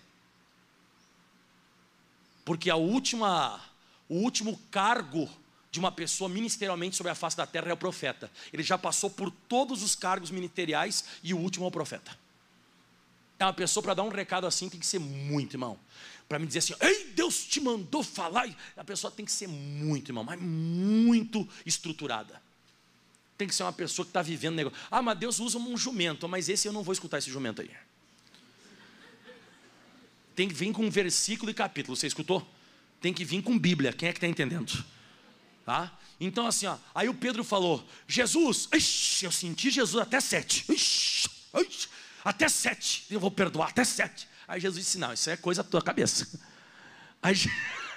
[2.45, 3.59] Porque a última,
[4.07, 5.27] o último cargo
[5.71, 8.31] de uma pessoa ministerialmente sobre a face da terra é o profeta.
[8.53, 12.15] Ele já passou por todos os cargos ministeriais e o último é o profeta.
[13.39, 15.79] É uma pessoa para dar um recado assim tem que ser muito, irmão.
[16.27, 18.47] Para me dizer assim, ei, Deus te mandou falar.
[18.77, 22.39] A pessoa tem que ser muito, irmão, mas muito estruturada.
[23.39, 24.77] Tem que ser uma pessoa que está vivendo negócio.
[24.91, 27.71] Ah, mas Deus usa um jumento, mas esse eu não vou escutar esse jumento aí.
[30.35, 31.95] Tem que vir com um versículo e capítulo.
[31.95, 32.45] Você escutou?
[32.99, 33.93] Tem que vir com Bíblia.
[33.93, 34.83] Quem é que está entendendo?
[35.65, 35.97] Tá?
[36.19, 41.29] Então, assim, ó, aí o Pedro falou: Jesus, ixi, eu senti Jesus até sete, ixi,
[41.55, 41.87] ixi,
[42.25, 44.27] até sete, eu vou perdoar até sete.
[44.49, 46.27] Aí Jesus disse: Não, isso é coisa da tua cabeça.
[47.21, 47.35] Aí,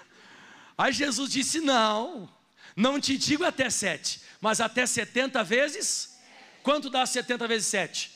[0.79, 2.33] aí Jesus disse: Não,
[2.77, 6.19] não te digo até sete, mas até setenta vezes.
[6.63, 8.13] Quanto dá setenta vezes sete?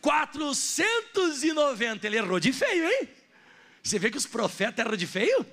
[0.00, 2.06] 490.
[2.06, 3.08] Ele errou de feio, hein?
[3.82, 5.46] Você vê que os profetas erram de feio?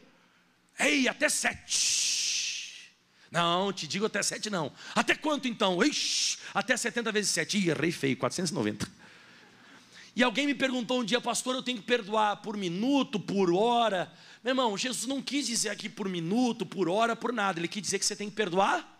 [0.79, 2.91] Ei, até sete.
[3.29, 4.71] Não, te digo até sete não.
[4.95, 5.83] Até quanto então?
[5.83, 7.57] Ixi, até 70 vezes sete.
[7.57, 8.87] Ih, errei feio, 490.
[10.17, 14.11] E alguém me perguntou um dia, pastor, eu tenho que perdoar por minuto, por hora.
[14.43, 17.59] Meu irmão, Jesus não quis dizer aqui por minuto, por hora, por nada.
[17.59, 18.99] Ele quis dizer que você tem que perdoar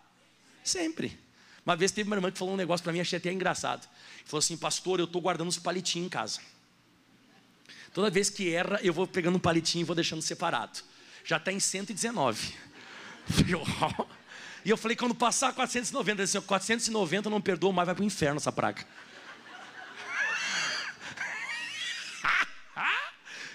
[0.62, 1.18] sempre.
[1.66, 3.88] Uma vez teve uma irmã que falou um negócio para mim, achei até engraçado.
[4.24, 6.38] Falou assim, pastor, eu estou guardando os palitinhos em casa.
[7.92, 10.78] Toda vez que erra, eu vou pegando um palitinho e vou deixando separado.
[11.24, 12.54] Já está em 119.
[14.64, 18.06] E eu falei, quando passar 490, ele disse, 490 não perdoa mais, vai para o
[18.06, 18.84] inferno essa praga.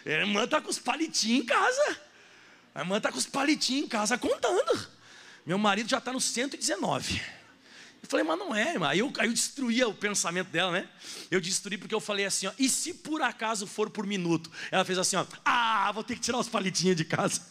[0.06, 2.02] A irmã está com os palitinhos em casa.
[2.76, 4.88] A irmã está com os palitinhos em casa contando.
[5.46, 7.22] Meu marido já está no 119.
[8.02, 8.90] Eu falei, mas não é, irmã.
[8.90, 10.90] Aí eu, aí eu destruía o pensamento dela, né?
[11.32, 14.52] Eu destruí porque eu falei assim, ó, e se por acaso for por minuto?
[14.70, 17.42] Ela fez assim, ó, ah, vou ter que tirar os palitinhos de casa.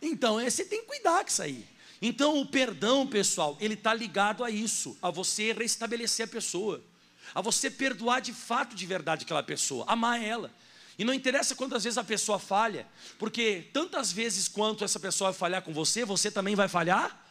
[0.00, 1.66] Então, é, você tem que cuidar com isso aí.
[2.00, 6.82] Então, o perdão, pessoal, ele está ligado a isso, a você restabelecer a pessoa,
[7.34, 10.50] a você perdoar de fato, de verdade aquela pessoa, amar ela.
[10.98, 12.86] E não interessa quantas vezes a pessoa falha,
[13.18, 17.26] porque tantas vezes quanto essa pessoa falhar com você, você também vai falhar.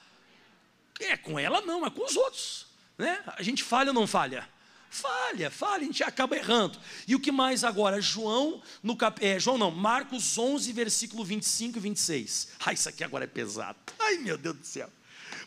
[0.99, 2.65] É, com ela não, mas com os outros.
[2.97, 3.23] Né?
[3.27, 4.47] A gente falha ou não falha?
[4.89, 6.79] Falha, falha, a gente acaba errando.
[7.07, 8.01] E o que mais agora?
[8.01, 9.23] João, no cap...
[9.23, 12.47] É, João não, Marcos 11, versículo 25 e 26.
[12.65, 13.77] Ai, isso aqui agora é pesado.
[13.99, 14.89] Ai, meu Deus do céu.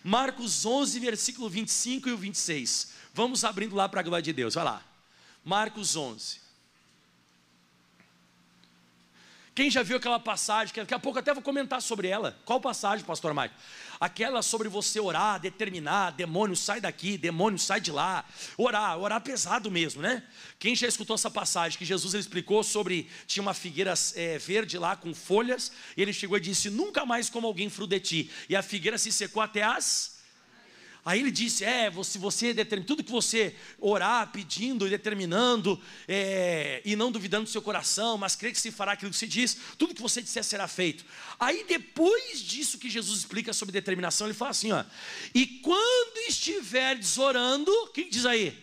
[0.05, 2.93] Marcos 11, versículo 25 e 26.
[3.13, 4.83] Vamos abrindo lá para a glória de Deus, vai lá.
[5.45, 6.42] Marcos 11.
[9.55, 12.39] Quem já viu aquela passagem, que daqui a pouco até vou comentar sobre ela.
[12.47, 13.55] Qual passagem, pastor Mike?
[14.01, 18.25] Aquela sobre você orar, determinar, demônio sai daqui, demônio sai de lá.
[18.57, 20.23] Orar, orar pesado mesmo, né?
[20.59, 24.97] Quem já escutou essa passagem que Jesus explicou sobre, tinha uma figueira é, verde lá
[24.97, 28.31] com folhas, e ele chegou e disse, nunca mais como alguém fruto de ti.
[28.49, 30.12] E a figueira se secou até as
[31.05, 36.81] Aí ele disse: É, se você determina, tudo que você orar, pedindo e determinando, é,
[36.85, 39.57] e não duvidando do seu coração, mas crê que se fará aquilo que se diz,
[39.77, 41.05] tudo que você disser será feito.
[41.41, 44.85] Aí depois disso que Jesus explica sobre determinação, ele fala assim: ó,
[45.35, 48.57] e quando estiveres orando, o que diz aí?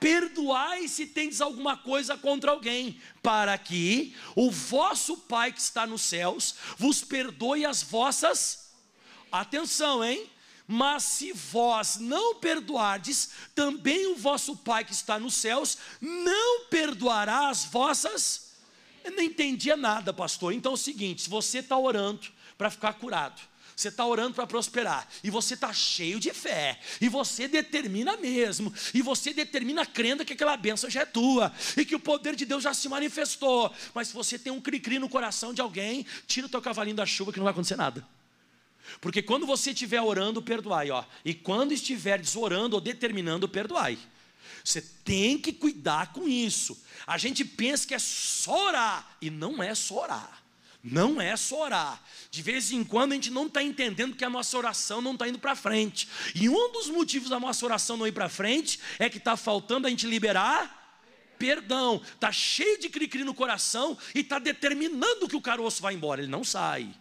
[0.00, 6.02] Perdoai se tendes alguma coisa contra alguém, para que o vosso Pai que está nos
[6.02, 8.64] céus vos perdoe as vossas.
[9.30, 10.28] Atenção, hein?
[10.66, 17.48] Mas se vós não perdoardes, também o vosso Pai que está nos céus não perdoará
[17.50, 18.52] as vossas.
[19.04, 20.54] Eu não entendia nada, pastor.
[20.54, 23.42] Então é o seguinte: se você está orando para ficar curado,
[23.76, 28.72] você está orando para prosperar, e você está cheio de fé, e você determina mesmo,
[28.94, 32.46] e você determina crendo que aquela benção já é tua, e que o poder de
[32.46, 33.72] Deus já se manifestou.
[33.92, 37.04] Mas se você tem um cri-cri no coração de alguém, tira o teu cavalinho da
[37.04, 38.06] chuva que não vai acontecer nada.
[39.00, 41.04] Porque quando você estiver orando, perdoai, ó.
[41.24, 43.98] E quando estiver orando ou determinando, perdoai.
[44.62, 46.82] Você tem que cuidar com isso.
[47.06, 50.42] A gente pensa que é só orar, e não é só orar.
[50.82, 52.02] Não é só orar.
[52.30, 55.26] De vez em quando a gente não está entendendo que a nossa oração não está
[55.26, 56.06] indo para frente.
[56.34, 59.86] E um dos motivos da nossa oração não ir para frente é que está faltando
[59.86, 60.82] a gente liberar
[61.38, 62.00] perdão.
[62.14, 66.20] Está cheio de cri-cri no coração e está determinando que o caroço vai embora.
[66.20, 66.94] Ele não sai.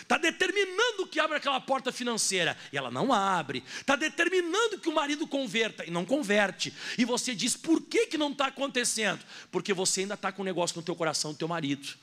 [0.00, 3.62] Está determinando que abra aquela porta financeira e ela não abre.
[3.80, 6.74] Está determinando que o marido converta e não converte.
[6.98, 9.24] E você diz, por que, que não está acontecendo?
[9.50, 11.96] Porque você ainda está com um negócio no teu coração do teu marido.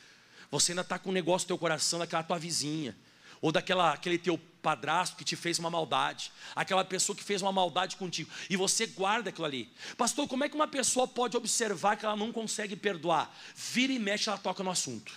[0.50, 2.96] Você ainda está com um negócio no teu coração daquela tua vizinha.
[3.42, 7.52] Ou daquela aquele teu padrasto que te fez uma maldade, aquela pessoa que fez uma
[7.52, 9.72] maldade contigo, e você guarda aquilo ali.
[9.96, 13.34] Pastor, como é que uma pessoa pode observar que ela não consegue perdoar?
[13.56, 15.14] Vira e mexe, ela toca no assunto.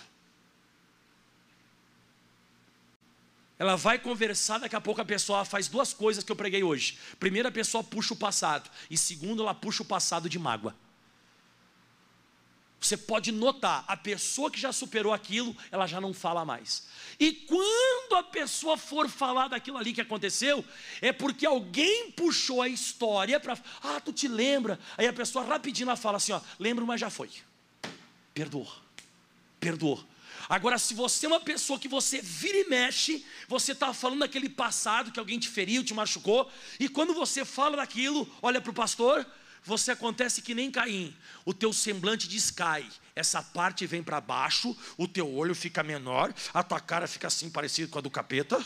[3.61, 6.97] Ela vai conversar, daqui a pouco a pessoa faz duas coisas que eu preguei hoje.
[7.19, 10.75] Primeiro, a pessoa puxa o passado, e segundo, ela puxa o passado de mágoa.
[12.79, 16.87] Você pode notar, a pessoa que já superou aquilo, ela já não fala mais.
[17.19, 20.65] E quando a pessoa for falar daquilo ali que aconteceu,
[20.99, 23.55] é porque alguém puxou a história para.
[23.83, 24.79] Ah, tu te lembra?
[24.97, 27.29] Aí a pessoa rapidinho ela fala assim: ó, lembro, mas já foi.
[28.33, 28.73] Perdoou.
[29.59, 30.03] Perdoou.
[30.51, 34.49] Agora, se você é uma pessoa que você vira e mexe, você está falando daquele
[34.49, 38.73] passado que alguém te feriu, te machucou, e quando você fala daquilo, olha para o
[38.73, 39.25] pastor,
[39.63, 42.85] você acontece que nem Caim, o teu semblante descai,
[43.15, 47.49] essa parte vem para baixo, o teu olho fica menor, a tua cara fica assim
[47.49, 48.61] parecida com a do capeta,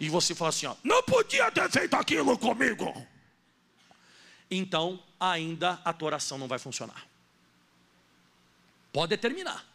[0.00, 3.06] e você fala assim: ó, não podia ter feito aquilo comigo.
[4.50, 7.06] Então, ainda a tua oração não vai funcionar.
[8.90, 9.67] Pode terminar.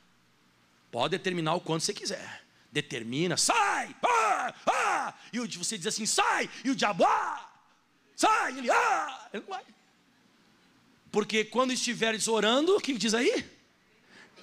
[0.93, 2.45] Pode determinar o quanto você quiser.
[2.71, 7.51] Determina, sai, ah, ah, e você diz assim, sai, e o diabo, ah,
[8.15, 9.63] sai, ele, ah, ele não vai.
[11.11, 13.43] Porque quando estiveres orando, o que diz aí?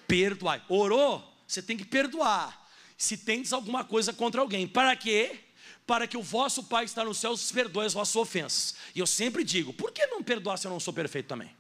[0.09, 0.61] Perdoai.
[0.69, 2.69] Orou, você tem que perdoar.
[2.99, 4.67] Se tens alguma coisa contra alguém.
[4.67, 5.39] Para quê?
[5.87, 8.75] Para que o vosso Pai que está no céu perdoe as vossas ofensas.
[8.93, 11.60] E eu sempre digo, por que não perdoar se eu não sou perfeito também?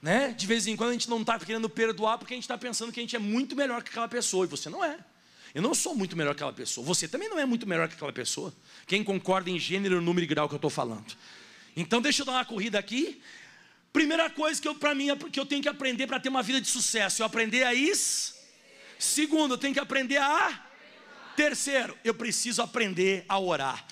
[0.00, 0.28] Né?
[0.32, 2.92] De vez em quando a gente não está querendo perdoar porque a gente está pensando
[2.92, 4.98] que a gente é muito melhor que aquela pessoa e você não é.
[5.54, 6.86] Eu não sou muito melhor que aquela pessoa.
[6.86, 8.54] Você também não é muito melhor que aquela pessoa.
[8.86, 11.16] Quem concorda em gênero, número e grau que eu estou falando.
[11.76, 13.20] Então deixa eu dar uma corrida aqui.
[13.92, 16.60] Primeira coisa que eu para mim que eu tenho que aprender para ter uma vida
[16.60, 18.34] de sucesso, eu aprender a isso.
[18.98, 20.66] Segundo, eu tenho que aprender a
[21.40, 23.86] Terceiro, eu preciso aprender a orar.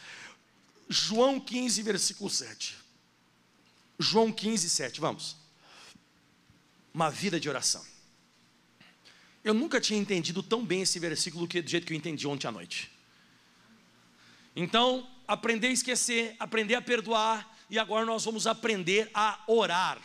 [0.87, 2.77] João 15, versículo 7.
[3.99, 5.35] João 15, 7, vamos.
[6.92, 7.85] Uma vida de oração.
[9.44, 12.53] Eu nunca tinha entendido tão bem esse versículo do jeito que eu entendi ontem à
[12.53, 12.90] noite.
[14.55, 20.01] Então, aprender a esquecer, aprender a perdoar, e agora nós vamos aprender a orar.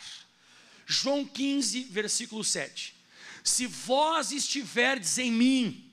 [0.86, 2.94] João 15, versículo 7.
[3.42, 5.90] Se vós estiverdes em mim,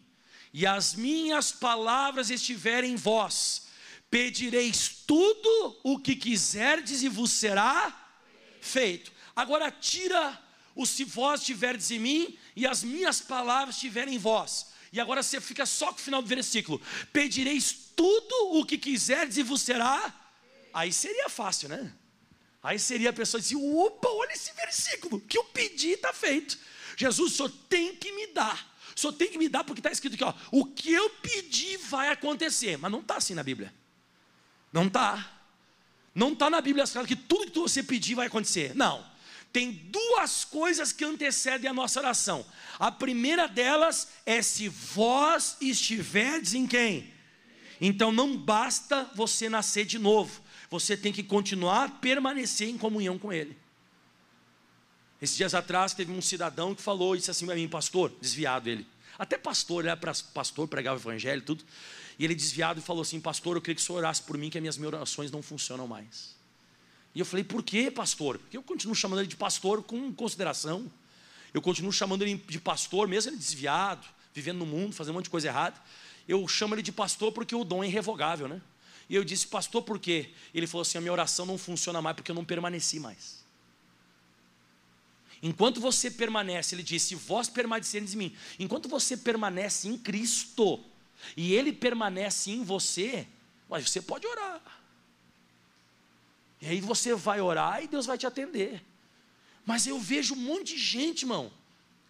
[0.54, 3.68] e as minhas palavras estiverem em vós,
[4.10, 8.10] pedireis tudo o que quiserdes e vos será
[8.60, 9.12] feito.
[9.34, 10.38] Agora tira
[10.76, 14.68] o se vós estiverdes em mim e as minhas palavras estiverem em vós.
[14.92, 16.82] E agora você fica só com o final do versículo:
[17.14, 20.14] pedireis tudo o que quiserdes e vos será.
[20.74, 21.94] Aí seria fácil, né?
[22.64, 26.58] Aí seria a pessoa dizer: opa, olha esse versículo, que eu pedi está feito.
[26.98, 29.92] Jesus, o senhor tem que me dar o senhor tem que me dar porque está
[29.92, 32.78] escrito aqui, ó, o que eu pedir vai acontecer.
[32.78, 33.74] Mas não está assim na Bíblia.
[34.72, 35.32] Não está.
[36.14, 38.76] Não está na Bíblia que tudo que você pedir vai acontecer.
[38.76, 39.10] Não.
[39.52, 42.46] Tem duas coisas que antecedem a nossa oração.
[42.80, 47.12] A primeira delas é se vós estiverdes em quem?
[47.80, 50.42] Então não basta você nascer de novo.
[50.70, 53.58] Você tem que continuar a permanecer em comunhão com Ele.
[55.22, 58.88] Esses dias atrás teve um cidadão que falou, disse assim para mim, pastor, desviado ele.
[59.20, 61.64] Até pastor, ele era pastor, pregava o evangelho e tudo.
[62.18, 64.50] E ele desviado e falou assim, pastor, eu queria que o senhor orasse por mim,
[64.50, 66.36] que as minhas orações não funcionam mais.
[67.14, 68.38] E eu falei, por quê, pastor?
[68.38, 70.92] Porque eu continuo chamando ele de pastor com consideração.
[71.54, 75.26] Eu continuo chamando ele de pastor, mesmo ele desviado, vivendo no mundo, fazendo um monte
[75.26, 75.80] de coisa errada.
[76.28, 78.62] Eu chamo ele de pastor porque o dom é irrevogável, né?
[79.10, 80.30] E eu disse, pastor, por quê?
[80.54, 83.44] Ele falou assim: a minha oração não funciona mais porque eu não permaneci mais.
[85.44, 88.36] Enquanto você permanece, ele disse: vós permanecereis em mim.
[88.58, 90.80] Enquanto você permanece em Cristo
[91.36, 93.28] e Ele permanece em você,
[93.70, 94.62] mas você pode orar.
[96.62, 98.84] E aí você vai orar e Deus vai te atender.
[99.66, 101.52] Mas eu vejo um monte de gente, irmão.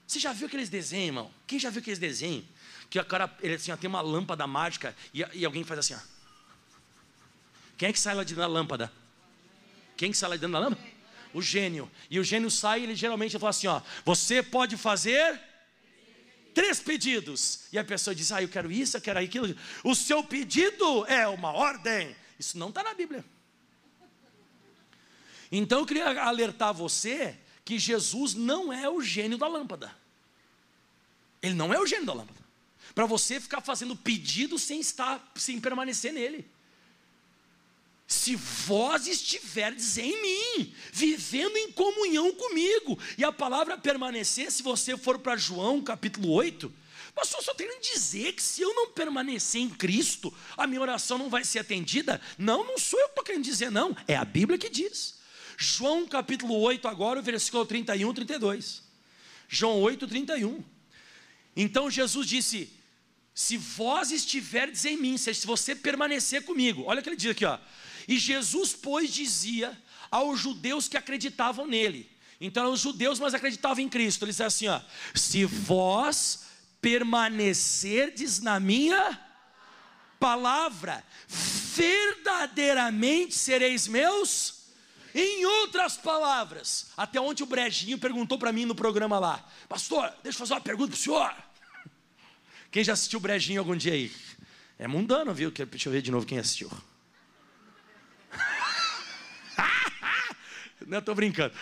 [0.05, 1.31] Você já viu aqueles desenhos, irmão?
[1.47, 2.45] Quem já viu aqueles desenhos?
[2.89, 5.99] Que o cara ele, assim, tem uma lâmpada mágica e, e alguém faz assim, ó.
[7.77, 8.91] Quem é que sai lá de dentro da lâmpada?
[9.95, 10.91] Quem que sai lá de dentro da lâmpada?
[11.33, 11.89] o gênio.
[12.09, 15.39] E o gênio sai e ele geralmente fala assim: ó, você pode fazer
[16.53, 17.61] três pedidos.
[17.71, 19.55] E a pessoa diz: ah, eu quero isso, eu quero aquilo.
[19.83, 22.15] O seu pedido é uma ordem.
[22.39, 23.23] Isso não está na Bíblia.
[25.51, 29.95] Então eu queria alertar você que Jesus não é o gênio da lâmpada.
[31.41, 32.39] Ele não é o gênio da lâmpada.
[32.95, 36.47] Para você ficar fazendo pedido sem estar, sem permanecer nele
[38.11, 44.97] se vós estiverdes em mim, vivendo em comunhão comigo, e a palavra permanecer, se você
[44.97, 46.71] for para João capítulo 8,
[47.15, 51.29] pastor, só querendo dizer que se eu não permanecer em Cristo, a minha oração não
[51.29, 52.19] vai ser atendida?
[52.37, 55.20] Não, não sou eu que estou querendo dizer, não, é a Bíblia que diz.
[55.61, 58.83] João capítulo 8, agora, o versículo 31, 32.
[59.47, 60.63] João 8, 31.
[61.55, 62.71] Então Jesus disse:
[63.33, 67.45] Se vós estiverdes em mim, se você permanecer comigo, olha o que ele diz aqui,
[67.45, 67.59] ó
[68.07, 69.77] e Jesus, pois, dizia
[70.09, 72.09] aos judeus que acreditavam nele.
[72.39, 74.25] Então, eram os judeus, mas acreditavam em Cristo.
[74.25, 74.81] Ele dizia assim: ó,
[75.13, 76.45] se vós
[76.81, 79.19] permanecerdes na minha
[80.19, 84.60] palavra, verdadeiramente sereis meus.
[85.13, 90.37] Em outras palavras, até onde o Brejinho perguntou para mim no programa lá, pastor, deixa
[90.37, 91.35] eu fazer uma pergunta para o senhor.
[92.71, 94.11] Quem já assistiu o Brejinho algum dia aí?
[94.79, 95.51] É mundano, viu?
[95.51, 96.71] Deixa eu ver de novo quem assistiu.
[100.87, 101.53] Não, estou brincando.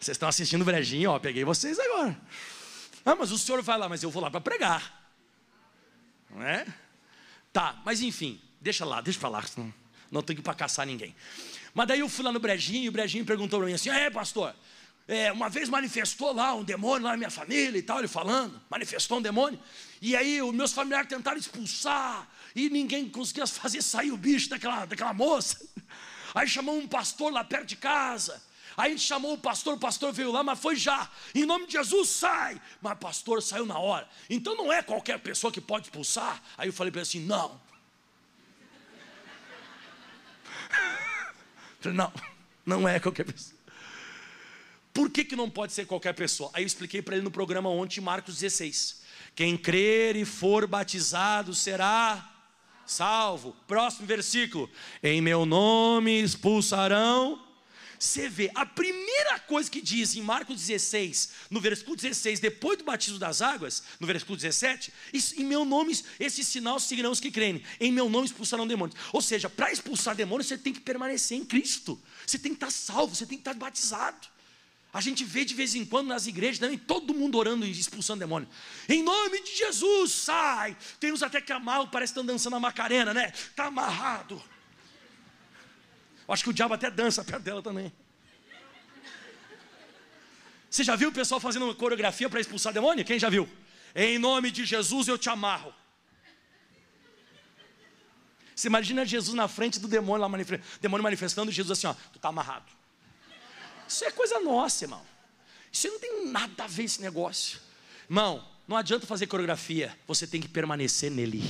[0.00, 2.18] Vocês estão assistindo o brejinho, ó, peguei vocês agora.
[3.04, 5.12] Ah, mas o senhor vai lá, mas eu vou lá para pregar.
[6.30, 6.66] Não é?
[7.52, 9.72] Tá, mas enfim, deixa lá, deixa para lá, senão
[10.10, 11.14] não tenho que ir para caçar ninguém.
[11.74, 14.08] Mas daí eu fui lá no brejinho e o brejinho perguntou para mim assim: é,
[14.08, 14.54] pastor,
[15.06, 18.58] é, uma vez manifestou lá um demônio lá na minha família e tal, ele falando,
[18.70, 19.58] manifestou um demônio.
[20.00, 24.86] E aí os meus familiares tentaram expulsar e ninguém conseguia fazer sair o bicho daquela,
[24.86, 25.60] daquela moça.
[26.34, 28.42] Aí chamou um pastor lá perto de casa.
[28.76, 31.08] Aí a gente chamou o pastor, o pastor veio lá, mas foi já.
[31.32, 32.60] Em nome de Jesus, sai.
[32.80, 34.08] Mas o pastor saiu na hora.
[34.28, 36.42] Então não é qualquer pessoa que pode expulsar.
[36.58, 37.60] Aí eu falei para ele assim: não.
[41.92, 42.12] Não,
[42.64, 43.54] não é qualquer pessoa.
[44.92, 46.50] Por que, que não pode ser qualquer pessoa?
[46.54, 49.02] Aí eu expliquei para ele no programa ontem, Marcos 16
[49.34, 52.30] Quem crer e for batizado será
[52.86, 53.56] salvo.
[53.66, 54.70] Próximo versículo.
[55.02, 57.42] Em meu nome expulsarão.
[57.98, 62.84] Você vê, a primeira coisa que diz em Marcos 16, no versículo 16, depois do
[62.84, 64.92] batismo das águas, no versículo 17,
[65.36, 68.98] em meu nome, esse sinal seguirão os que creem, em meu nome expulsarão demônios.
[69.12, 72.70] Ou seja, para expulsar demônios, você tem que permanecer em Cristo, você tem que estar
[72.70, 74.34] salvo, você tem que estar batizado.
[74.92, 78.20] A gente vê de vez em quando nas igrejas também todo mundo orando e expulsando
[78.20, 78.48] demônio.
[78.88, 80.76] Em nome de Jesus, sai.
[81.00, 83.32] Tem uns até que amarram, parece que estão dançando a Macarena, né?
[83.34, 84.40] Está amarrado.
[86.28, 87.92] Acho que o diabo até dança perto dela também.
[90.70, 93.04] Você já viu o pessoal fazendo uma coreografia para expulsar demônio?
[93.04, 93.48] Quem já viu?
[93.94, 95.72] Em nome de Jesus eu te amarro.
[98.54, 102.16] Você imagina Jesus na frente do demônio lá manifestando, demônio manifestando, Jesus assim, ó, tu
[102.16, 102.66] está amarrado.
[103.86, 105.04] Isso é coisa nossa, irmão.
[105.72, 107.60] Isso não tem nada a ver esse negócio.
[108.08, 111.42] Irmão, não adianta fazer coreografia, você tem que permanecer nele.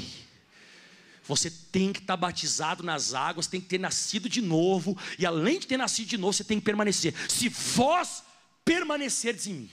[1.25, 5.59] Você tem que estar batizado nas águas, tem que ter nascido de novo, e além
[5.59, 7.15] de ter nascido de novo, você tem que permanecer.
[7.29, 8.23] Se vós
[8.65, 9.71] permanecerdes em mim.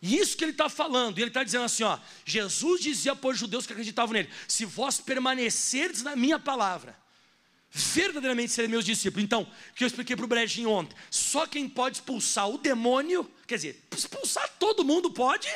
[0.00, 3.38] E isso que ele está falando, ele está dizendo assim: ó, Jesus dizia para os
[3.38, 6.96] judeus que acreditavam nele: se vós permanecerdes na minha palavra,
[7.70, 9.24] verdadeiramente serem meus discípulos.
[9.24, 13.28] Então, o que eu expliquei para o Brejinho ontem, só quem pode expulsar o demônio,
[13.44, 15.48] quer dizer, expulsar todo mundo pode,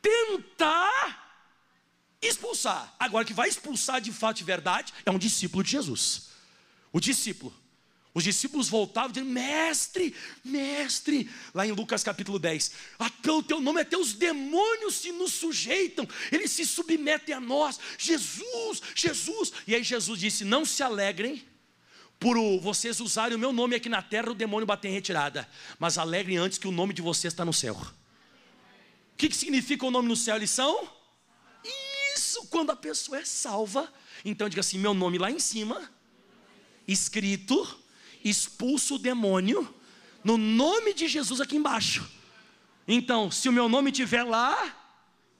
[0.00, 1.23] tentar
[2.26, 2.94] expulsar.
[2.98, 6.28] Agora, que vai expulsar de fato e verdade é um discípulo de Jesus.
[6.92, 7.54] O discípulo.
[8.14, 10.14] Os discípulos voltavam dizendo: Mestre,
[10.44, 15.32] mestre, lá em Lucas capítulo 10, até o teu nome, até os demônios se nos
[15.32, 19.52] sujeitam, eles se submetem a nós, Jesus, Jesus.
[19.66, 21.44] E aí Jesus disse: Não se alegrem
[22.20, 25.98] por vocês usarem o meu nome aqui na terra, o demônio bater em retirada, mas
[25.98, 27.74] alegrem antes que o nome de vocês está no céu.
[27.74, 30.36] O que, que significa o nome no céu?
[30.36, 30.88] Eles são?
[32.54, 33.92] Quando a pessoa é salva,
[34.24, 35.90] então diga assim: meu nome lá em cima,
[36.86, 37.66] escrito
[38.24, 39.74] expulso o demônio
[40.22, 42.08] no nome de Jesus aqui embaixo.
[42.86, 44.72] Então, se o meu nome estiver lá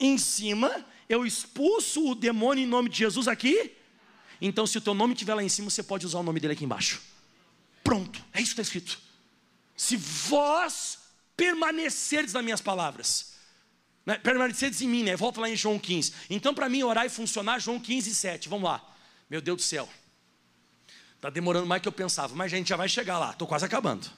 [0.00, 3.70] em cima, eu expulso o demônio em nome de Jesus aqui.
[4.40, 6.54] Então, se o teu nome estiver lá em cima, você pode usar o nome dele
[6.54, 7.00] aqui embaixo.
[7.84, 9.00] Pronto, é isso que está escrito.
[9.76, 10.98] Se vós
[11.36, 13.33] permanecerdes nas minhas palavras,
[14.06, 15.16] né, permanecerdes em mim, né?
[15.16, 16.12] Volta lá em João 15.
[16.28, 18.48] Então, para mim, orar e funcionar, João 15, 7.
[18.48, 18.84] Vamos lá.
[19.30, 19.88] Meu Deus do céu.
[21.16, 23.48] Está demorando mais do que eu pensava, mas a gente já vai chegar lá, estou
[23.48, 24.10] quase acabando.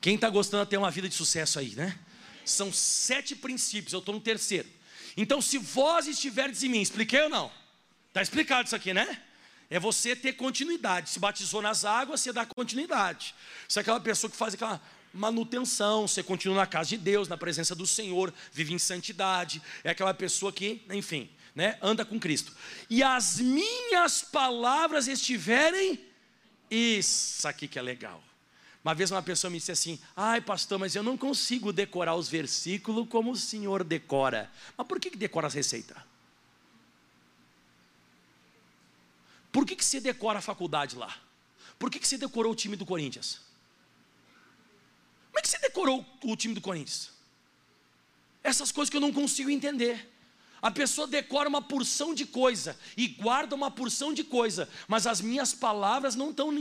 [0.00, 1.98] Quem está gostando de ter uma vida de sucesso aí, né?
[2.44, 4.68] São sete princípios, eu estou no terceiro.
[5.16, 7.50] Então, se vós estiverdes em mim, expliquei ou não?
[8.08, 9.22] Está explicado isso aqui, né?
[9.68, 11.10] É você ter continuidade.
[11.10, 13.34] Se batizou nas águas, você dá continuidade.
[13.68, 14.80] Você é aquela pessoa que faz aquela
[15.14, 19.62] manutenção, você continua na casa de Deus, na presença do Senhor, vive em santidade.
[19.82, 22.52] É aquela pessoa que, enfim, né, anda com Cristo.
[22.90, 26.00] E as minhas palavras estiverem
[26.70, 28.22] isso aqui que é legal.
[28.82, 32.28] Uma vez uma pessoa me disse assim: Ai, pastor, mas eu não consigo decorar os
[32.28, 34.50] versículos como o senhor decora.
[34.76, 35.96] Mas por que, que decora as receitas?
[39.50, 41.16] Por que, que você decora a faculdade lá?
[41.78, 43.40] Por que, que você decorou o time do Corinthians?
[45.34, 47.10] Como é que você decorou o time do Corinthians?
[48.40, 50.08] Essas coisas que eu não consigo entender.
[50.62, 55.20] A pessoa decora uma porção de coisa e guarda uma porção de coisa, mas as
[55.20, 56.52] minhas palavras não estão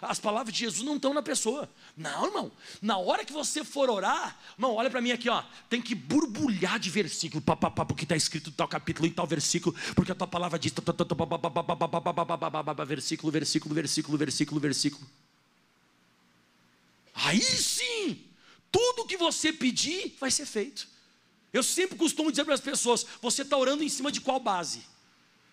[0.00, 1.68] as palavras de Jesus não estão na pessoa.
[1.96, 2.52] Não, irmão.
[2.80, 6.78] Na hora que você for orar, irmão, olha para mim aqui, ó, tem que borbulhar
[6.78, 10.56] de versículo, papapá, porque está escrito tal capítulo e tal versículo, porque a tua palavra
[10.56, 10.72] diz
[12.84, 15.06] versículo, versículo, versículo, versículo, versículo.
[17.24, 18.24] Aí sim,
[18.70, 20.88] tudo que você pedir vai ser feito.
[21.52, 24.82] Eu sempre costumo dizer para as pessoas: você está orando em cima de qual base?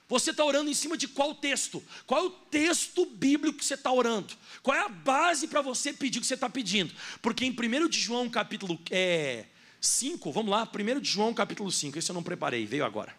[0.09, 1.84] Você está orando em cima de qual texto?
[2.05, 4.34] Qual é o texto bíblico que você está orando?
[4.63, 6.93] Qual é a base para você pedir o que você está pedindo?
[7.22, 9.45] Porque em 1 de João, capítulo é,
[9.82, 13.13] 5, vamos lá, 1 de João, capítulo 5, esse eu não preparei, veio agora.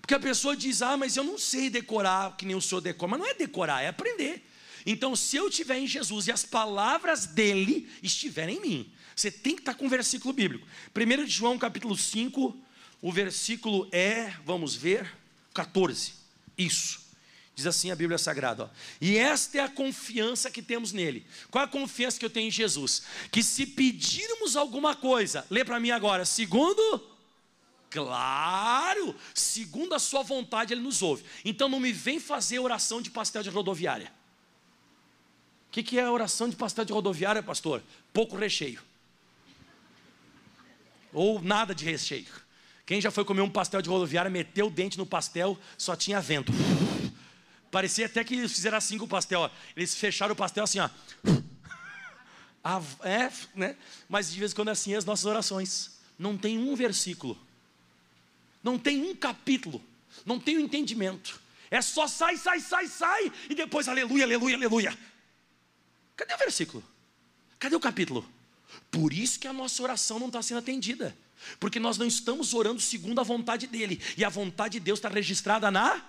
[0.00, 3.10] Porque a pessoa diz, ah, mas eu não sei decorar que nem o senhor decora.
[3.10, 4.46] Mas não é decorar, é aprender.
[4.86, 9.54] Então, se eu estiver em Jesus e as palavras dele estiverem em mim, você tem
[9.54, 10.66] que estar com o versículo bíblico.
[10.94, 12.56] 1 de João capítulo 5,
[13.00, 15.10] o versículo é, vamos ver,
[15.54, 16.12] 14.
[16.58, 17.04] Isso.
[17.54, 18.64] Diz assim a Bíblia Sagrada.
[18.64, 18.68] Ó.
[19.00, 21.24] E esta é a confiança que temos nele.
[21.50, 23.02] Qual é a confiança que eu tenho em Jesus?
[23.30, 27.14] Que se pedirmos alguma coisa, lê para mim agora, segundo.
[27.88, 31.24] Claro, segundo a sua vontade, ele nos ouve.
[31.44, 34.12] Então não me vem fazer oração de pastel de rodoviária.
[35.74, 37.82] Que, que é oração de pastel de rodoviária, pastor?
[38.12, 38.80] Pouco recheio.
[41.12, 42.28] Ou nada de recheio.
[42.86, 46.20] Quem já foi comer um pastel de rodoviária, meteu o dente no pastel, só tinha
[46.20, 46.52] vento.
[47.72, 49.40] Parecia até que eles fizeram assim com o pastel.
[49.40, 49.50] Ó.
[49.76, 50.88] Eles fecharam o pastel assim, ó.
[53.02, 53.76] é, né?
[54.08, 55.98] Mas de vez em quando é assim as nossas orações.
[56.16, 57.36] Não tem um versículo.
[58.62, 59.82] Não tem um capítulo.
[60.24, 61.40] Não tem um entendimento.
[61.68, 63.32] É só sai, sai, sai, sai.
[63.50, 64.96] E depois aleluia, aleluia, aleluia.
[66.16, 66.84] Cadê o versículo?
[67.58, 68.28] Cadê o capítulo?
[68.90, 71.16] Por isso que a nossa oração não está sendo atendida.
[71.58, 74.00] Porque nós não estamos orando segundo a vontade dele.
[74.16, 76.02] E a vontade de Deus está registrada na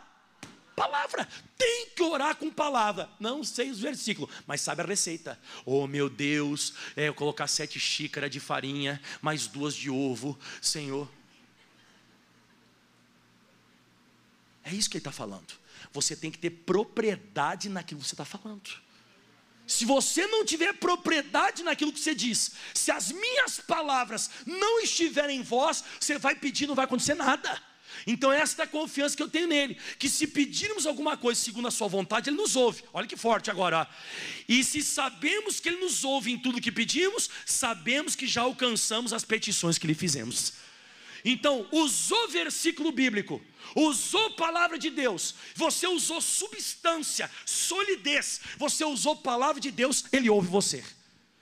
[0.75, 1.27] palavra.
[1.57, 3.09] Tem que orar com palavra.
[3.19, 5.39] Não sei os versículos, mas sabe a receita.
[5.65, 11.09] Oh meu Deus, é, eu colocar sete xícaras de farinha, mais duas de ovo, Senhor.
[14.63, 15.53] É isso que ele está falando.
[15.93, 18.84] Você tem que ter propriedade naquilo que você está falando.
[19.67, 25.39] Se você não tiver propriedade naquilo que você diz, se as minhas palavras não estiverem
[25.39, 27.61] em vós, você vai pedir, não vai acontecer nada.
[28.07, 31.67] Então, esta é a confiança que eu tenho nele: que se pedirmos alguma coisa segundo
[31.67, 32.83] a Sua vontade, Ele nos ouve.
[32.93, 33.87] Olha que forte agora.
[34.47, 39.13] E se sabemos que Ele nos ouve em tudo que pedimos, sabemos que já alcançamos
[39.13, 40.64] as petições que lhe fizemos.
[41.27, 43.41] Então, usou versículo bíblico,
[43.75, 50.47] usou palavra de Deus, você usou substância, solidez, você usou palavra de Deus, Ele ouve
[50.47, 50.85] você.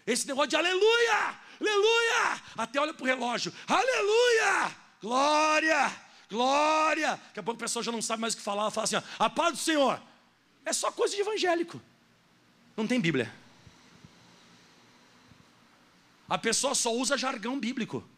[0.08, 5.96] Esse negócio de aleluia, aleluia, até olha para o relógio, aleluia, glória,
[6.30, 7.10] glória.
[7.28, 9.04] Daqui a pouco a pessoa já não sabe mais o que falar, fala assim: ó,
[9.20, 10.02] a paz do Senhor.
[10.66, 11.82] É só coisa de evangélico,
[12.78, 13.36] não tem Bíblia.
[16.30, 18.13] A pessoa só usa jargão bíblico.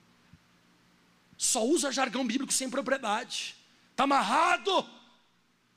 [1.37, 3.55] Só usa jargão bíblico sem propriedade.
[3.91, 4.87] Está amarrado.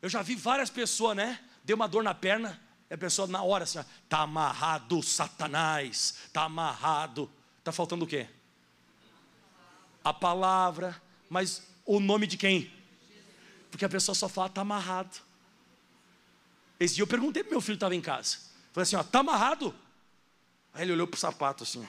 [0.00, 1.40] Eu já vi várias pessoas, né?
[1.64, 6.44] Deu uma dor na perna, e a pessoa na hora assim, está amarrado, Satanás, está
[6.44, 7.30] amarrado.
[7.58, 8.26] Está faltando o quê?
[10.02, 12.72] A palavra, mas o nome de quem?
[13.70, 15.20] Porque a pessoa só fala, está amarrado.
[16.80, 18.38] Esse dia eu perguntei para meu filho que estava em casa.
[18.72, 19.74] Falei assim, ó, está amarrado?
[20.72, 21.86] Aí ele olhou para o sapato assim.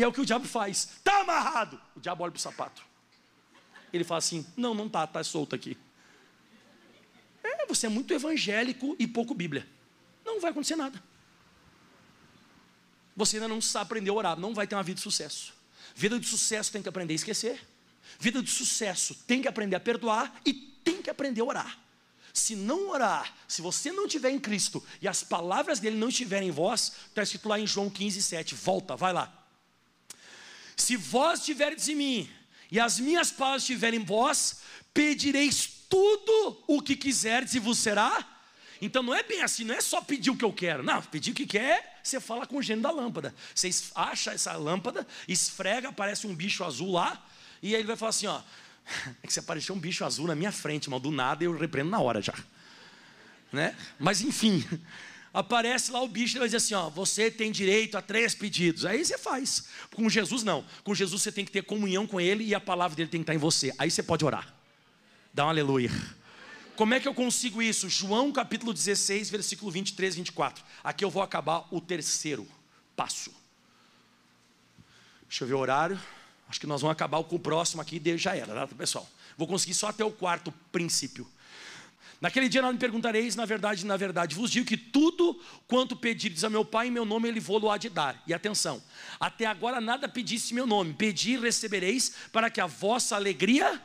[0.00, 0.88] E é o que o diabo faz.
[0.96, 1.78] Está amarrado.
[1.94, 2.82] O diabo olha para o sapato.
[3.92, 5.76] Ele fala assim: Não, não está, está solto aqui.
[7.44, 9.68] É, você é muito evangélico e pouco Bíblia.
[10.24, 11.02] Não vai acontecer nada.
[13.14, 15.52] Você ainda não sabe aprender a orar, não vai ter uma vida de sucesso.
[15.94, 17.60] Vida de sucesso tem que aprender a esquecer.
[18.18, 21.78] Vida de sucesso tem que aprender a perdoar e tem que aprender a orar.
[22.32, 26.48] Se não orar, se você não estiver em Cristo e as palavras dele não estiverem
[26.48, 28.54] em vós, está escrito lá em João 15, 7.
[28.54, 29.39] Volta, vai lá.
[30.80, 32.30] Se vós estiverdes em mim
[32.70, 34.60] e as minhas palavras estiverem em vós,
[34.94, 38.26] pedireis tudo o que quiserdes e vos será.
[38.80, 40.82] Então não é bem assim, não é só pedir o que eu quero.
[40.82, 43.34] Não, pedir o que quer, você fala com o gênio da lâmpada.
[43.54, 47.22] Você acha essa lâmpada, esfrega, aparece um bicho azul lá,
[47.62, 48.40] e aí ele vai falar assim: ó,
[49.22, 51.90] é que você apareceu um bicho azul na minha frente, mas do nada eu repreendo
[51.90, 52.34] na hora já.
[53.52, 53.76] Né?
[53.98, 54.64] Mas enfim,
[55.32, 58.84] aparece lá o bicho e vai dizer assim: ó, você tem direito a três pedidos.
[58.84, 59.64] Aí você faz.
[59.94, 60.64] Com Jesus, não.
[60.84, 63.24] Com Jesus você tem que ter comunhão com Ele e a palavra dele tem que
[63.24, 63.72] estar em você.
[63.78, 64.54] Aí você pode orar.
[65.32, 65.90] Dá um aleluia.
[66.76, 67.88] Como é que eu consigo isso?
[67.88, 70.64] João capítulo 16, versículo 23 e 24.
[70.82, 72.48] Aqui eu vou acabar o terceiro
[72.96, 73.30] passo.
[75.28, 76.00] Deixa eu ver o horário.
[76.48, 79.08] Acho que nós vamos acabar com o próximo aqui, já era, tá, pessoal?
[79.36, 81.26] Vou conseguir só até o quarto princípio.
[82.20, 86.44] Naquele dia não me perguntareis, na verdade, na verdade, vos digo que tudo quanto pedirdes
[86.44, 88.22] a meu Pai em meu nome, Ele vou-lo há de dar.
[88.26, 88.82] E atenção,
[89.18, 93.80] até agora nada pediste em meu nome, pedi e recebereis para que a vossa alegria...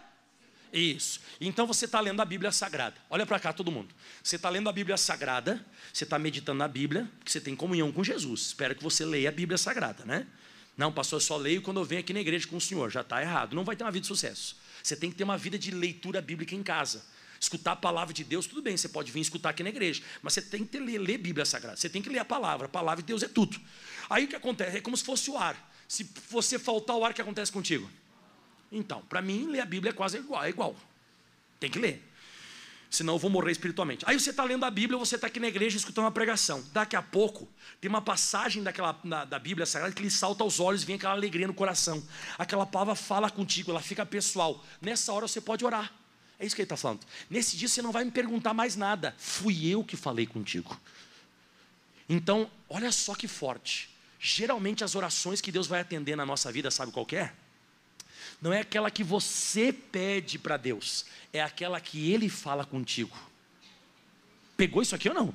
[0.74, 1.22] Isso.
[1.40, 2.98] Então você está lendo a Bíblia Sagrada.
[3.10, 3.96] Olha para cá, todo mundo.
[4.22, 7.94] Você está lendo a Bíblia Sagrada, você está meditando na Bíblia, porque você tem comunhão
[7.94, 8.48] com Jesus.
[8.48, 10.28] Espero que você leia a Bíblia Sagrada, né?
[10.76, 12.92] Não, pastor, eu só leio quando eu venho aqui na igreja com o Senhor.
[12.92, 13.56] Já está errado.
[13.56, 14.58] Não vai ter uma vida de sucesso.
[14.84, 17.06] Você tem que ter uma vida de leitura bíblica em casa.
[17.46, 20.34] Escutar a palavra de Deus, tudo bem, você pode vir escutar aqui na igreja, mas
[20.34, 23.04] você tem que ler, ler Bíblia Sagrada, você tem que ler a palavra, a palavra
[23.04, 23.56] de Deus é tudo.
[24.10, 24.78] Aí o que acontece?
[24.78, 25.56] É como se fosse o ar.
[25.88, 27.88] Se você faltar o ar, o que acontece contigo?
[28.72, 30.76] Então, para mim, ler a Bíblia é quase igual, é igual.
[31.60, 32.04] Tem que ler.
[32.90, 34.04] Senão eu vou morrer espiritualmente.
[34.08, 36.66] Aí você está lendo a Bíblia, você está aqui na igreja escutando uma pregação.
[36.74, 37.48] Daqui a pouco,
[37.80, 40.96] tem uma passagem daquela, na, da Bíblia Sagrada que lhe salta aos olhos e vem
[40.96, 42.04] aquela alegria no coração.
[42.40, 44.66] Aquela palavra fala contigo, ela fica pessoal.
[44.82, 45.94] Nessa hora você pode orar.
[46.40, 47.02] É isso que ele está falando.
[47.30, 49.16] Nesse dia você não vai me perguntar mais nada.
[49.18, 50.80] Fui eu que falei contigo.
[52.08, 53.90] Então, olha só que forte.
[54.20, 57.32] Geralmente as orações que Deus vai atender na nossa vida, sabe qual é?
[58.42, 63.16] Não é aquela que você pede para Deus, é aquela que Ele fala contigo.
[64.58, 65.34] Pegou isso aqui ou não?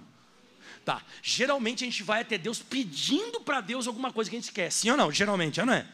[0.84, 4.53] Tá, geralmente a gente vai até Deus pedindo para Deus alguma coisa que a gente
[4.53, 5.12] quer, sim ou não?
[5.12, 5.86] Geralmente, não é?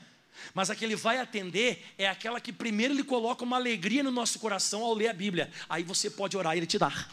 [0.54, 4.10] Mas a que ele vai atender é aquela que primeiro ele coloca uma alegria no
[4.10, 5.50] nosso coração ao ler a Bíblia.
[5.68, 7.08] Aí você pode orar e ele te dá.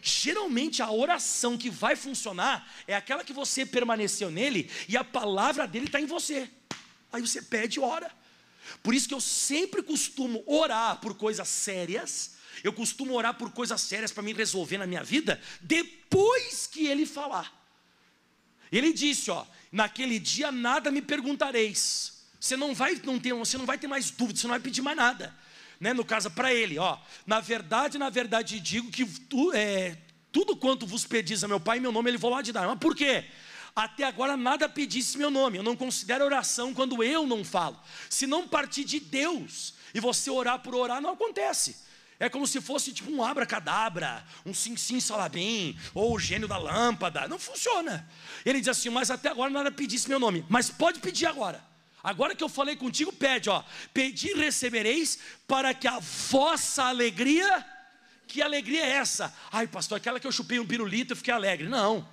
[0.00, 5.66] Geralmente a oração que vai funcionar é aquela que você permaneceu nele e a palavra
[5.66, 6.48] dele está em você.
[7.12, 8.10] Aí você pede e ora.
[8.82, 12.36] Por isso que eu sempre costumo orar por coisas sérias.
[12.62, 17.06] Eu costumo orar por coisas sérias para me resolver na minha vida depois que ele
[17.06, 17.56] falar.
[18.70, 22.17] Ele disse, ó, naquele dia nada me perguntareis.
[22.40, 24.82] Você não vai não ter, você não vai ter mais dúvida, você não vai pedir
[24.82, 25.34] mais nada.
[25.80, 29.96] Né, no caso para ele, ó, na verdade, na verdade digo que tu, é,
[30.32, 32.66] tudo quanto vos pedis a meu pai meu nome ele vou lá de dar.
[32.66, 33.24] Mas por quê?
[33.76, 35.58] Até agora nada pedisse meu nome.
[35.58, 37.78] Eu não considero oração quando eu não falo.
[38.10, 41.76] Se não partir de Deus e você orar por orar, não acontece.
[42.18, 46.58] É como se fosse tipo um abracadabra, um sim sim salabim, ou o gênio da
[46.58, 47.28] lâmpada.
[47.28, 48.08] Não funciona.
[48.44, 50.44] Ele diz assim: Mas até agora nada pedisse meu nome.
[50.48, 51.62] Mas pode pedir agora.
[52.02, 53.62] Agora que eu falei contigo, pede, ó.
[53.92, 57.64] Pedi e recebereis para que a vossa alegria,
[58.26, 59.34] que alegria é essa?
[59.50, 61.68] Ai, pastor, aquela que eu chupei um pirulito e fiquei alegre.
[61.68, 62.06] Não.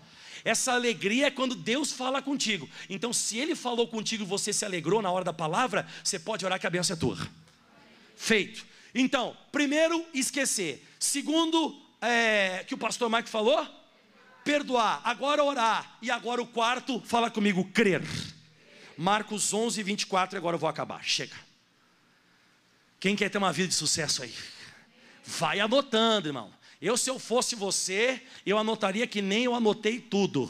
[0.43, 2.69] Essa alegria é quando Deus fala contigo.
[2.89, 6.45] Então, se Ele falou contigo e você se alegrou na hora da palavra, você pode
[6.45, 7.17] orar que a benção é tua.
[8.15, 8.65] Feito.
[8.93, 10.87] Então, primeiro, esquecer.
[10.99, 13.67] Segundo, é, que o pastor Mike falou,
[14.43, 15.01] perdoar.
[15.03, 15.97] Agora orar.
[16.01, 18.03] E agora o quarto, fala comigo, crer.
[18.97, 21.03] Marcos 11, 24, e agora eu vou acabar.
[21.03, 21.35] Chega.
[22.99, 24.33] Quem quer ter uma vida de sucesso aí?
[25.23, 26.53] Vai anotando, irmão.
[26.81, 30.49] Eu, se eu fosse você, eu anotaria que nem eu anotei tudo.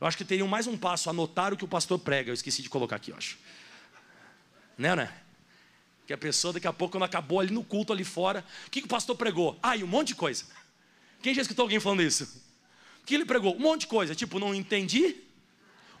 [0.00, 2.30] Eu acho que teria mais um passo, anotar o que o pastor prega.
[2.30, 3.38] Eu esqueci de colocar aqui, eu acho.
[4.76, 5.12] Né, né?
[6.06, 8.80] Que a pessoa, daqui a pouco, quando acabou ali no culto, ali fora, o que,
[8.80, 9.58] que o pastor pregou?
[9.62, 10.44] Ah, e um monte de coisa.
[11.22, 12.24] Quem já escutou alguém falando isso?
[13.02, 13.54] O que ele pregou?
[13.54, 14.14] Um monte de coisa.
[14.14, 15.16] Tipo, não entendi,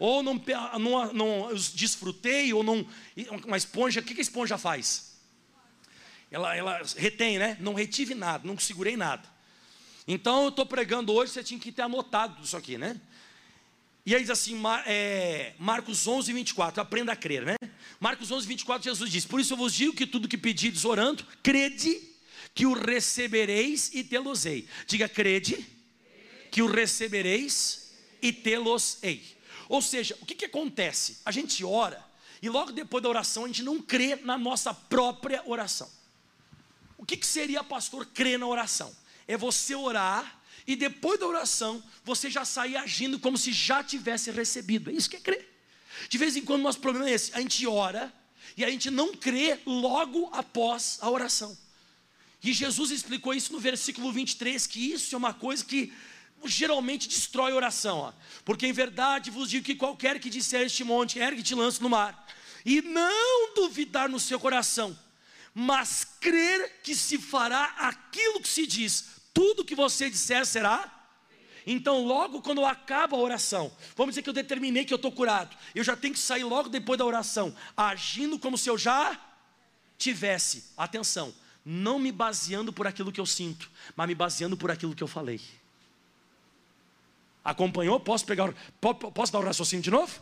[0.02, 0.42] ou não,
[0.80, 2.84] não, não desfrutei, ou não.
[3.46, 5.12] Uma esponja, o que, a esponja faz?
[6.28, 7.56] Ela, ela retém, né?
[7.60, 9.22] Não retive nada, não segurei nada.
[10.08, 13.00] Então eu estou pregando hoje, você tinha que ter anotado isso aqui, né?
[14.04, 17.54] E aí diz assim, é, Marcos 11, 24, aprenda a crer, né?
[18.00, 21.24] Marcos 11, 24, Jesus diz: Por isso eu vos digo que tudo que pedides orando,
[21.44, 21.96] crede
[22.52, 24.66] que o recebereis e tê-los-ei.
[24.88, 25.64] Diga, crede
[26.50, 29.40] que o recebereis e tê-los-ei.
[29.72, 31.18] Ou seja, o que, que acontece?
[31.24, 32.04] A gente ora
[32.40, 35.90] e logo depois da oração a gente não crê na nossa própria oração.
[36.98, 38.94] O que, que seria, pastor, crer na oração?
[39.26, 44.30] é você orar e depois da oração você já sair agindo como se já tivesse
[44.30, 44.90] recebido.
[44.90, 45.48] É isso que é crer.
[46.08, 48.12] De vez em quando nosso problema é esse: a gente ora
[48.56, 51.56] e a gente não crê logo após a oração.
[52.42, 55.92] E Jesus explicou isso no versículo 23, que isso é uma coisa que
[56.44, 57.98] geralmente destrói a oração.
[57.98, 58.12] Ó.
[58.44, 61.88] Porque em verdade vos digo que qualquer que disser este monte, ergue te lance no
[61.88, 62.26] mar,
[62.64, 64.96] e não duvidar no seu coração,
[65.54, 71.00] mas crer que se fará aquilo que se diz, tudo que você disser será.
[71.66, 75.56] Então, logo quando acaba a oração, vamos dizer que eu determinei que eu estou curado,
[75.74, 79.20] eu já tenho que sair logo depois da oração, agindo como se eu já
[79.96, 81.32] tivesse, atenção,
[81.64, 85.08] não me baseando por aquilo que eu sinto, mas me baseando por aquilo que eu
[85.08, 85.40] falei.
[87.44, 87.98] Acompanhou?
[87.98, 88.52] Posso pegar,
[89.14, 90.20] posso dar o raciocínio de novo?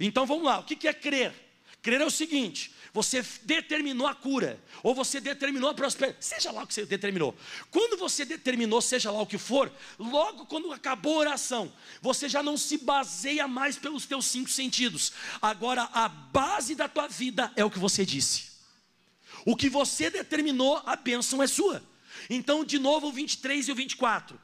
[0.00, 1.32] Então vamos lá, o que é crer?
[1.82, 6.62] Crer é o seguinte: você determinou a cura, ou você determinou a prosperidade, seja lá
[6.62, 7.36] o que você determinou.
[7.70, 12.42] Quando você determinou, seja lá o que for, logo quando acabou a oração, você já
[12.42, 15.12] não se baseia mais pelos teus cinco sentidos.
[15.42, 18.54] Agora a base da tua vida é o que você disse.
[19.44, 21.82] O que você determinou, a bênção é sua.
[22.30, 24.40] Então, de novo, o 23 e o 24.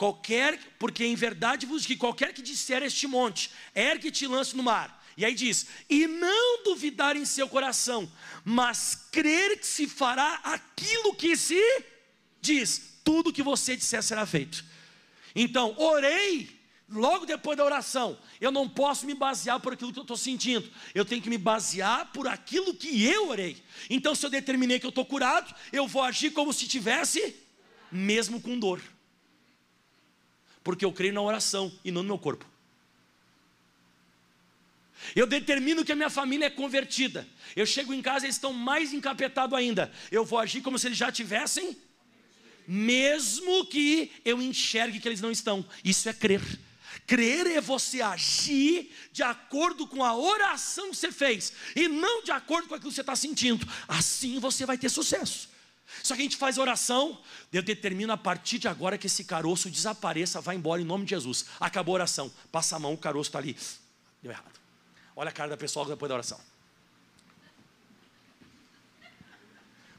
[0.00, 4.62] Qualquer, porque em verdade vos que qualquer que disser este monte, ergue e lance no
[4.62, 8.10] mar e aí diz: e não duvidar em seu coração,
[8.42, 11.60] mas crer que se fará aquilo que se
[12.40, 14.64] diz, tudo que você disser será feito.
[15.36, 16.48] Então, orei,
[16.88, 20.66] logo depois da oração, eu não posso me basear por aquilo que eu estou sentindo,
[20.94, 23.62] eu tenho que me basear por aquilo que eu orei.
[23.90, 27.36] Então, se eu determinei que eu estou curado, eu vou agir como se tivesse,
[27.92, 28.80] mesmo com dor,
[30.62, 32.46] porque eu creio na oração e não no meu corpo.
[35.14, 37.26] Eu determino que a minha família é convertida.
[37.56, 39.90] Eu chego em casa e eles estão mais encapetados ainda.
[40.10, 41.76] Eu vou agir como se eles já tivessem,
[42.66, 45.64] mesmo que eu enxergue que eles não estão.
[45.84, 46.42] Isso é crer.
[47.06, 52.30] Crer é você agir de acordo com a oração que você fez e não de
[52.30, 53.66] acordo com aquilo que você está sentindo.
[53.88, 55.49] Assim você vai ter sucesso.
[56.02, 57.20] Só que a gente faz oração,
[57.50, 61.10] Deus determina a partir de agora que esse caroço desapareça, vá embora em nome de
[61.10, 61.46] Jesus.
[61.58, 63.56] Acabou a oração, passa a mão, o caroço está ali.
[64.22, 64.58] Deu errado.
[65.16, 66.40] Olha a cara da pessoa depois da oração.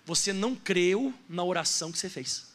[0.06, 2.48] Você não creu na oração que você fez.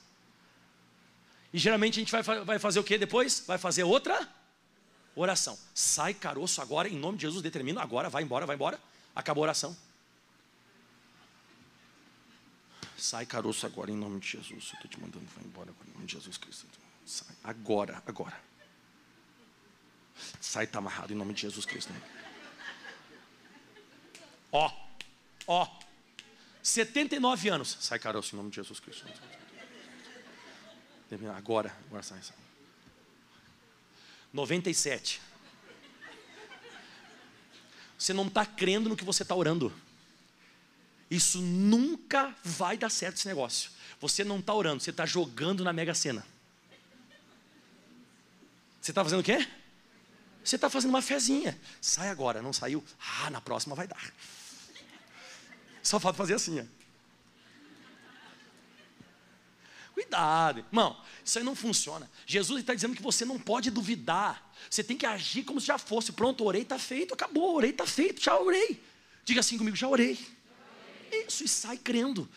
[1.53, 3.45] E geralmente a gente vai, vai fazer o que depois?
[3.47, 4.29] Vai fazer outra
[5.15, 5.59] oração.
[5.75, 8.81] Sai caroço agora, em nome de Jesus, determina agora, vai embora, vai embora.
[9.15, 9.77] Acabou a oração.
[12.97, 14.51] Sai caroço agora em nome de Jesus.
[14.51, 16.67] Eu estou te mandando, vai embora em nome de Jesus Cristo.
[17.05, 18.41] Sai agora, agora.
[20.41, 21.93] Sai, está amarrado em nome de Jesus Cristo.
[24.51, 24.73] Ó,
[25.47, 25.79] ó.
[26.63, 27.77] 79 anos.
[27.81, 29.07] Sai caroço em nome de Jesus Cristo.
[31.37, 32.37] Agora, agora sai, sai.
[34.33, 35.21] 97.
[37.99, 39.73] Você não está crendo no que você está orando.
[41.11, 43.71] Isso nunca vai dar certo esse negócio.
[44.01, 46.27] Você não está orando, você está jogando na Mega Sena.
[48.81, 49.47] Você está fazendo o quê?
[50.45, 51.59] Você está fazendo uma fezinha.
[51.81, 52.85] Sai agora, não saiu?
[53.21, 54.13] Ah, na próxima vai dar.
[55.83, 56.65] Só falta fazer assim, ó.
[59.95, 62.11] Cuidado, irmão, isso aí não funciona.
[62.27, 64.53] Jesus está dizendo que você não pode duvidar.
[64.71, 66.13] Você tem que agir como se já fosse.
[66.13, 68.85] Pronto, orei, está feito, acabou, orei, está feito, já orei.
[69.25, 70.36] Diga assim comigo, já orei.
[71.11, 72.29] Isso, e sai crendo.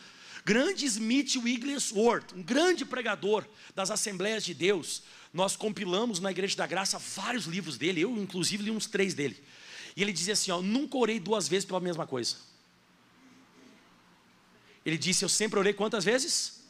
[0.44, 3.44] Grande Smith Wigglesworth, um grande pregador
[3.74, 5.02] das Assembleias de Deus.
[5.32, 9.42] Nós compilamos na Igreja da Graça vários livros dele, eu inclusive li uns três dele.
[9.96, 12.36] E ele dizia assim: ó, nunca orei duas vezes pela mesma coisa.
[14.84, 16.60] Ele disse: Eu sempre orei quantas vezes?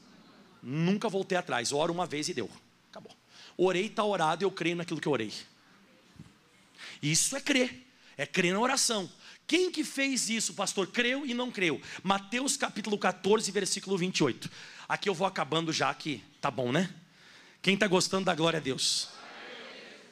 [0.63, 1.73] Nunca voltei atrás.
[1.73, 2.51] Oro uma vez e deu.
[2.91, 3.15] Acabou.
[3.57, 5.33] Orei, está orado, eu creio naquilo que orei.
[7.03, 7.87] Isso é crer.
[8.17, 9.11] É crer na oração.
[9.51, 10.87] Quem que fez isso, pastor?
[10.87, 11.83] Creu e não creu.
[12.05, 14.49] Mateus capítulo 14, versículo 28.
[14.89, 16.89] Aqui eu vou acabando já que tá bom, né?
[17.61, 19.09] Quem está gostando da glória a Deus?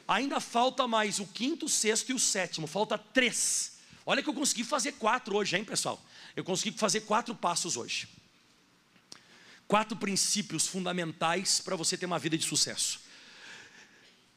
[0.05, 2.67] Ainda falta mais o quinto, o sexto e o sétimo.
[2.67, 3.77] Falta três.
[4.05, 6.03] Olha que eu consegui fazer quatro hoje, hein, pessoal?
[6.35, 8.09] Eu consegui fazer quatro passos hoje.
[9.69, 12.99] Quatro princípios fundamentais para você ter uma vida de sucesso.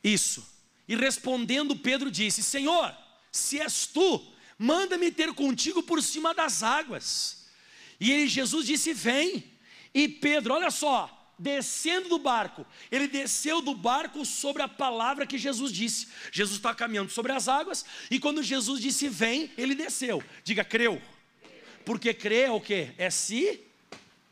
[0.04, 0.46] Isso.
[0.86, 2.96] E respondendo, Pedro disse: Senhor,
[3.32, 4.31] se és tu,
[4.62, 7.46] manda-me ter contigo por cima das águas.
[7.98, 9.44] E ele, Jesus disse: Vem.
[9.92, 15.36] E Pedro, olha só, descendo do barco, ele desceu do barco sobre a palavra que
[15.36, 16.06] Jesus disse.
[16.30, 20.22] Jesus está caminhando sobre as águas, e quando Jesus disse vem, ele desceu.
[20.44, 21.02] Diga, creu.
[21.84, 22.92] Porque crer é o que?
[22.96, 23.60] É se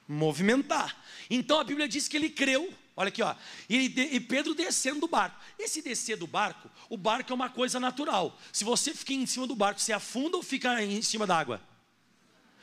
[0.06, 0.96] movimentar.
[1.28, 2.72] Então a Bíblia diz que ele creu.
[3.01, 3.34] Olha aqui, ó.
[3.66, 5.34] E, e, Pedro descendo do barco.
[5.59, 8.38] Esse descer do barco, o barco é uma coisa natural.
[8.53, 11.62] Se você fica em cima do barco, você afunda ou fica em cima da água?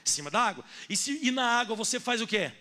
[0.05, 0.63] Em cima da água.
[0.87, 2.51] E, se, e na água você faz o quê?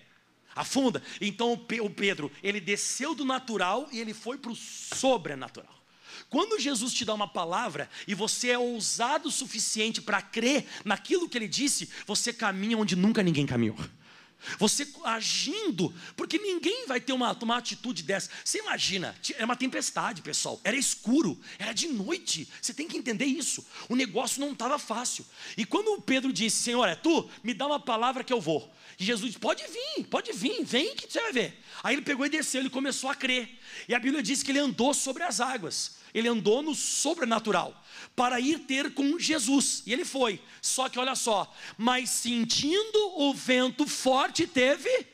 [0.54, 1.02] Afunda.
[1.20, 5.76] Então o Pedro, ele desceu do natural e ele foi para o sobrenatural.
[6.30, 11.28] Quando Jesus te dá uma palavra e você é ousado o suficiente para crer naquilo
[11.28, 13.76] que ele disse, você caminha onde nunca ninguém caminhou.
[14.58, 18.30] Você agindo, porque ninguém vai ter uma, uma atitude dessa.
[18.44, 22.48] Você imagina, era uma tempestade, pessoal, era escuro, era de noite.
[22.60, 23.66] Você tem que entender isso.
[23.88, 25.26] O negócio não estava fácil.
[25.56, 28.72] E quando Pedro disse: Senhor, é tu, me dá uma palavra que eu vou.
[28.98, 31.62] E Jesus disse: Pode vir, pode vir, vem que você vai ver.
[31.82, 33.58] Aí ele pegou e desceu, ele começou a crer.
[33.88, 37.84] E a Bíblia diz que ele andou sobre as águas, ele andou no sobrenatural
[38.16, 39.82] para ir ter com Jesus.
[39.86, 40.40] E ele foi.
[40.62, 45.06] Só que olha só, mas sentindo o vento forte, teve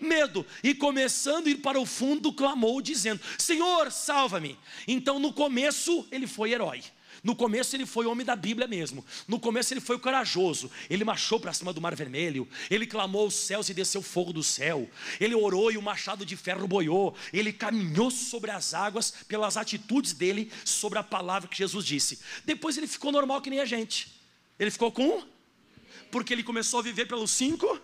[0.00, 0.46] medo.
[0.62, 4.56] E começando a ir para o fundo, clamou, dizendo: Senhor, salva-me.
[4.86, 6.82] Então, no começo, ele foi herói.
[7.26, 9.04] No começo ele foi homem da Bíblia mesmo.
[9.26, 10.70] No começo ele foi corajoso.
[10.88, 12.48] Ele marchou para cima do Mar Vermelho.
[12.70, 14.88] Ele clamou aos céus e desceu fogo do céu.
[15.18, 17.16] Ele orou e o machado de ferro boiou.
[17.32, 22.20] Ele caminhou sobre as águas pelas atitudes dele sobre a palavra que Jesus disse.
[22.44, 24.22] Depois ele ficou normal que nem a gente.
[24.56, 25.24] Ele ficou com
[26.12, 27.80] porque ele começou a viver pelos cinco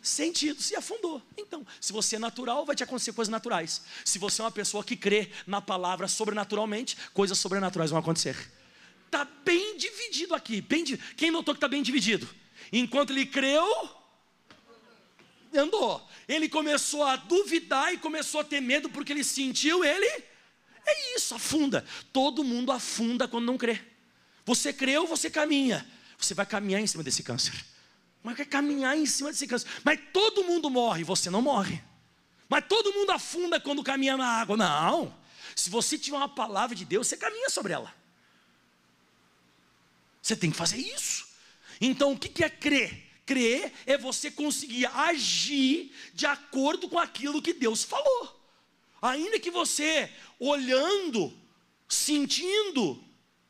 [0.00, 1.20] sentidos e afundou.
[1.36, 3.82] Então, se você é natural, vai te acontecer coisas naturais.
[4.04, 8.59] Se você é uma pessoa que crê na palavra sobrenaturalmente, coisas sobrenaturais vão acontecer.
[9.10, 10.60] Está bem dividido aqui.
[10.60, 10.84] Bem,
[11.16, 12.28] quem notou que está bem dividido?
[12.72, 13.66] Enquanto ele creu,
[15.52, 16.08] andou.
[16.28, 20.06] Ele começou a duvidar e começou a ter medo porque ele sentiu, ele.
[20.86, 21.84] É isso, afunda.
[22.12, 23.80] Todo mundo afunda quando não crê.
[24.46, 25.84] Você creu, você caminha.
[26.16, 27.64] Você vai caminhar em cima desse câncer.
[28.22, 29.66] Mas quer caminhar em cima desse câncer.
[29.82, 31.82] Mas todo mundo morre, você não morre.
[32.48, 34.56] Mas todo mundo afunda quando caminha na água.
[34.56, 35.12] Não.
[35.56, 37.98] Se você tiver uma palavra de Deus, você caminha sobre ela.
[40.20, 41.26] Você tem que fazer isso.
[41.80, 43.08] Então, o que é crer?
[43.24, 48.40] Crer é você conseguir agir de acordo com aquilo que Deus falou.
[49.00, 51.32] Ainda que você, olhando,
[51.88, 53.02] sentindo,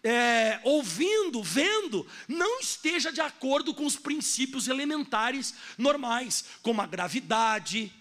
[0.03, 7.93] é, ouvindo, vendo, não esteja de acordo com os princípios elementares normais, como a gravidade,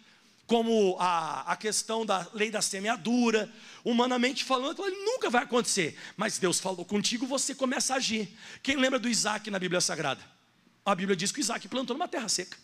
[0.50, 3.48] como a, a questão da lei da semeadura,
[3.86, 5.96] humanamente falando, ele nunca vai acontecer.
[6.18, 8.36] Mas Deus falou contigo, você começa a agir.
[8.64, 10.20] Quem lembra do Isaac na Bíblia Sagrada?
[10.84, 12.58] A Bíblia diz que Isaac plantou numa terra seca.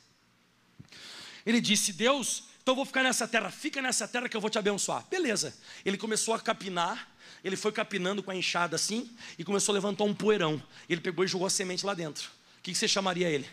[1.46, 4.58] Ele disse: Deus, então vou ficar nessa terra, fica nessa terra que eu vou te
[4.58, 5.06] abençoar.
[5.08, 5.56] Beleza.
[5.86, 7.08] Ele começou a capinar,
[7.44, 10.60] ele foi capinando com a enxada assim e começou a levantar um poeirão.
[10.90, 12.32] Ele pegou e jogou a semente lá dentro.
[12.58, 13.48] O que você chamaria ele?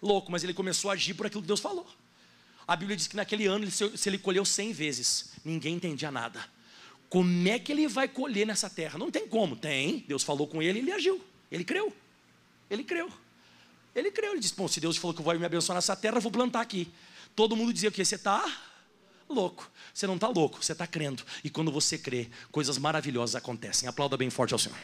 [0.00, 1.86] Louco, mas ele começou a agir por aquilo que Deus falou.
[2.66, 6.44] A Bíblia diz que naquele ano, se ele colheu cem vezes, ninguém entendia nada.
[7.08, 8.98] Como é que ele vai colher nessa terra?
[8.98, 9.54] Não tem como.
[9.54, 10.04] Tem.
[10.08, 11.22] Deus falou com ele e ele agiu.
[11.50, 11.94] Ele creu.
[12.70, 13.12] Ele creu.
[13.94, 14.32] Ele creu.
[14.32, 16.62] Ele disse: Bom, se Deus falou que vai me abençoar nessa terra, eu vou plantar
[16.62, 16.90] aqui.
[17.36, 18.02] Todo mundo dizia o que?
[18.04, 18.42] Você está
[19.28, 19.70] louco.
[19.92, 21.22] Você não está louco, você está crendo.
[21.44, 23.88] E quando você crê, coisas maravilhosas acontecem.
[23.88, 24.78] Aplauda bem forte ao Senhor.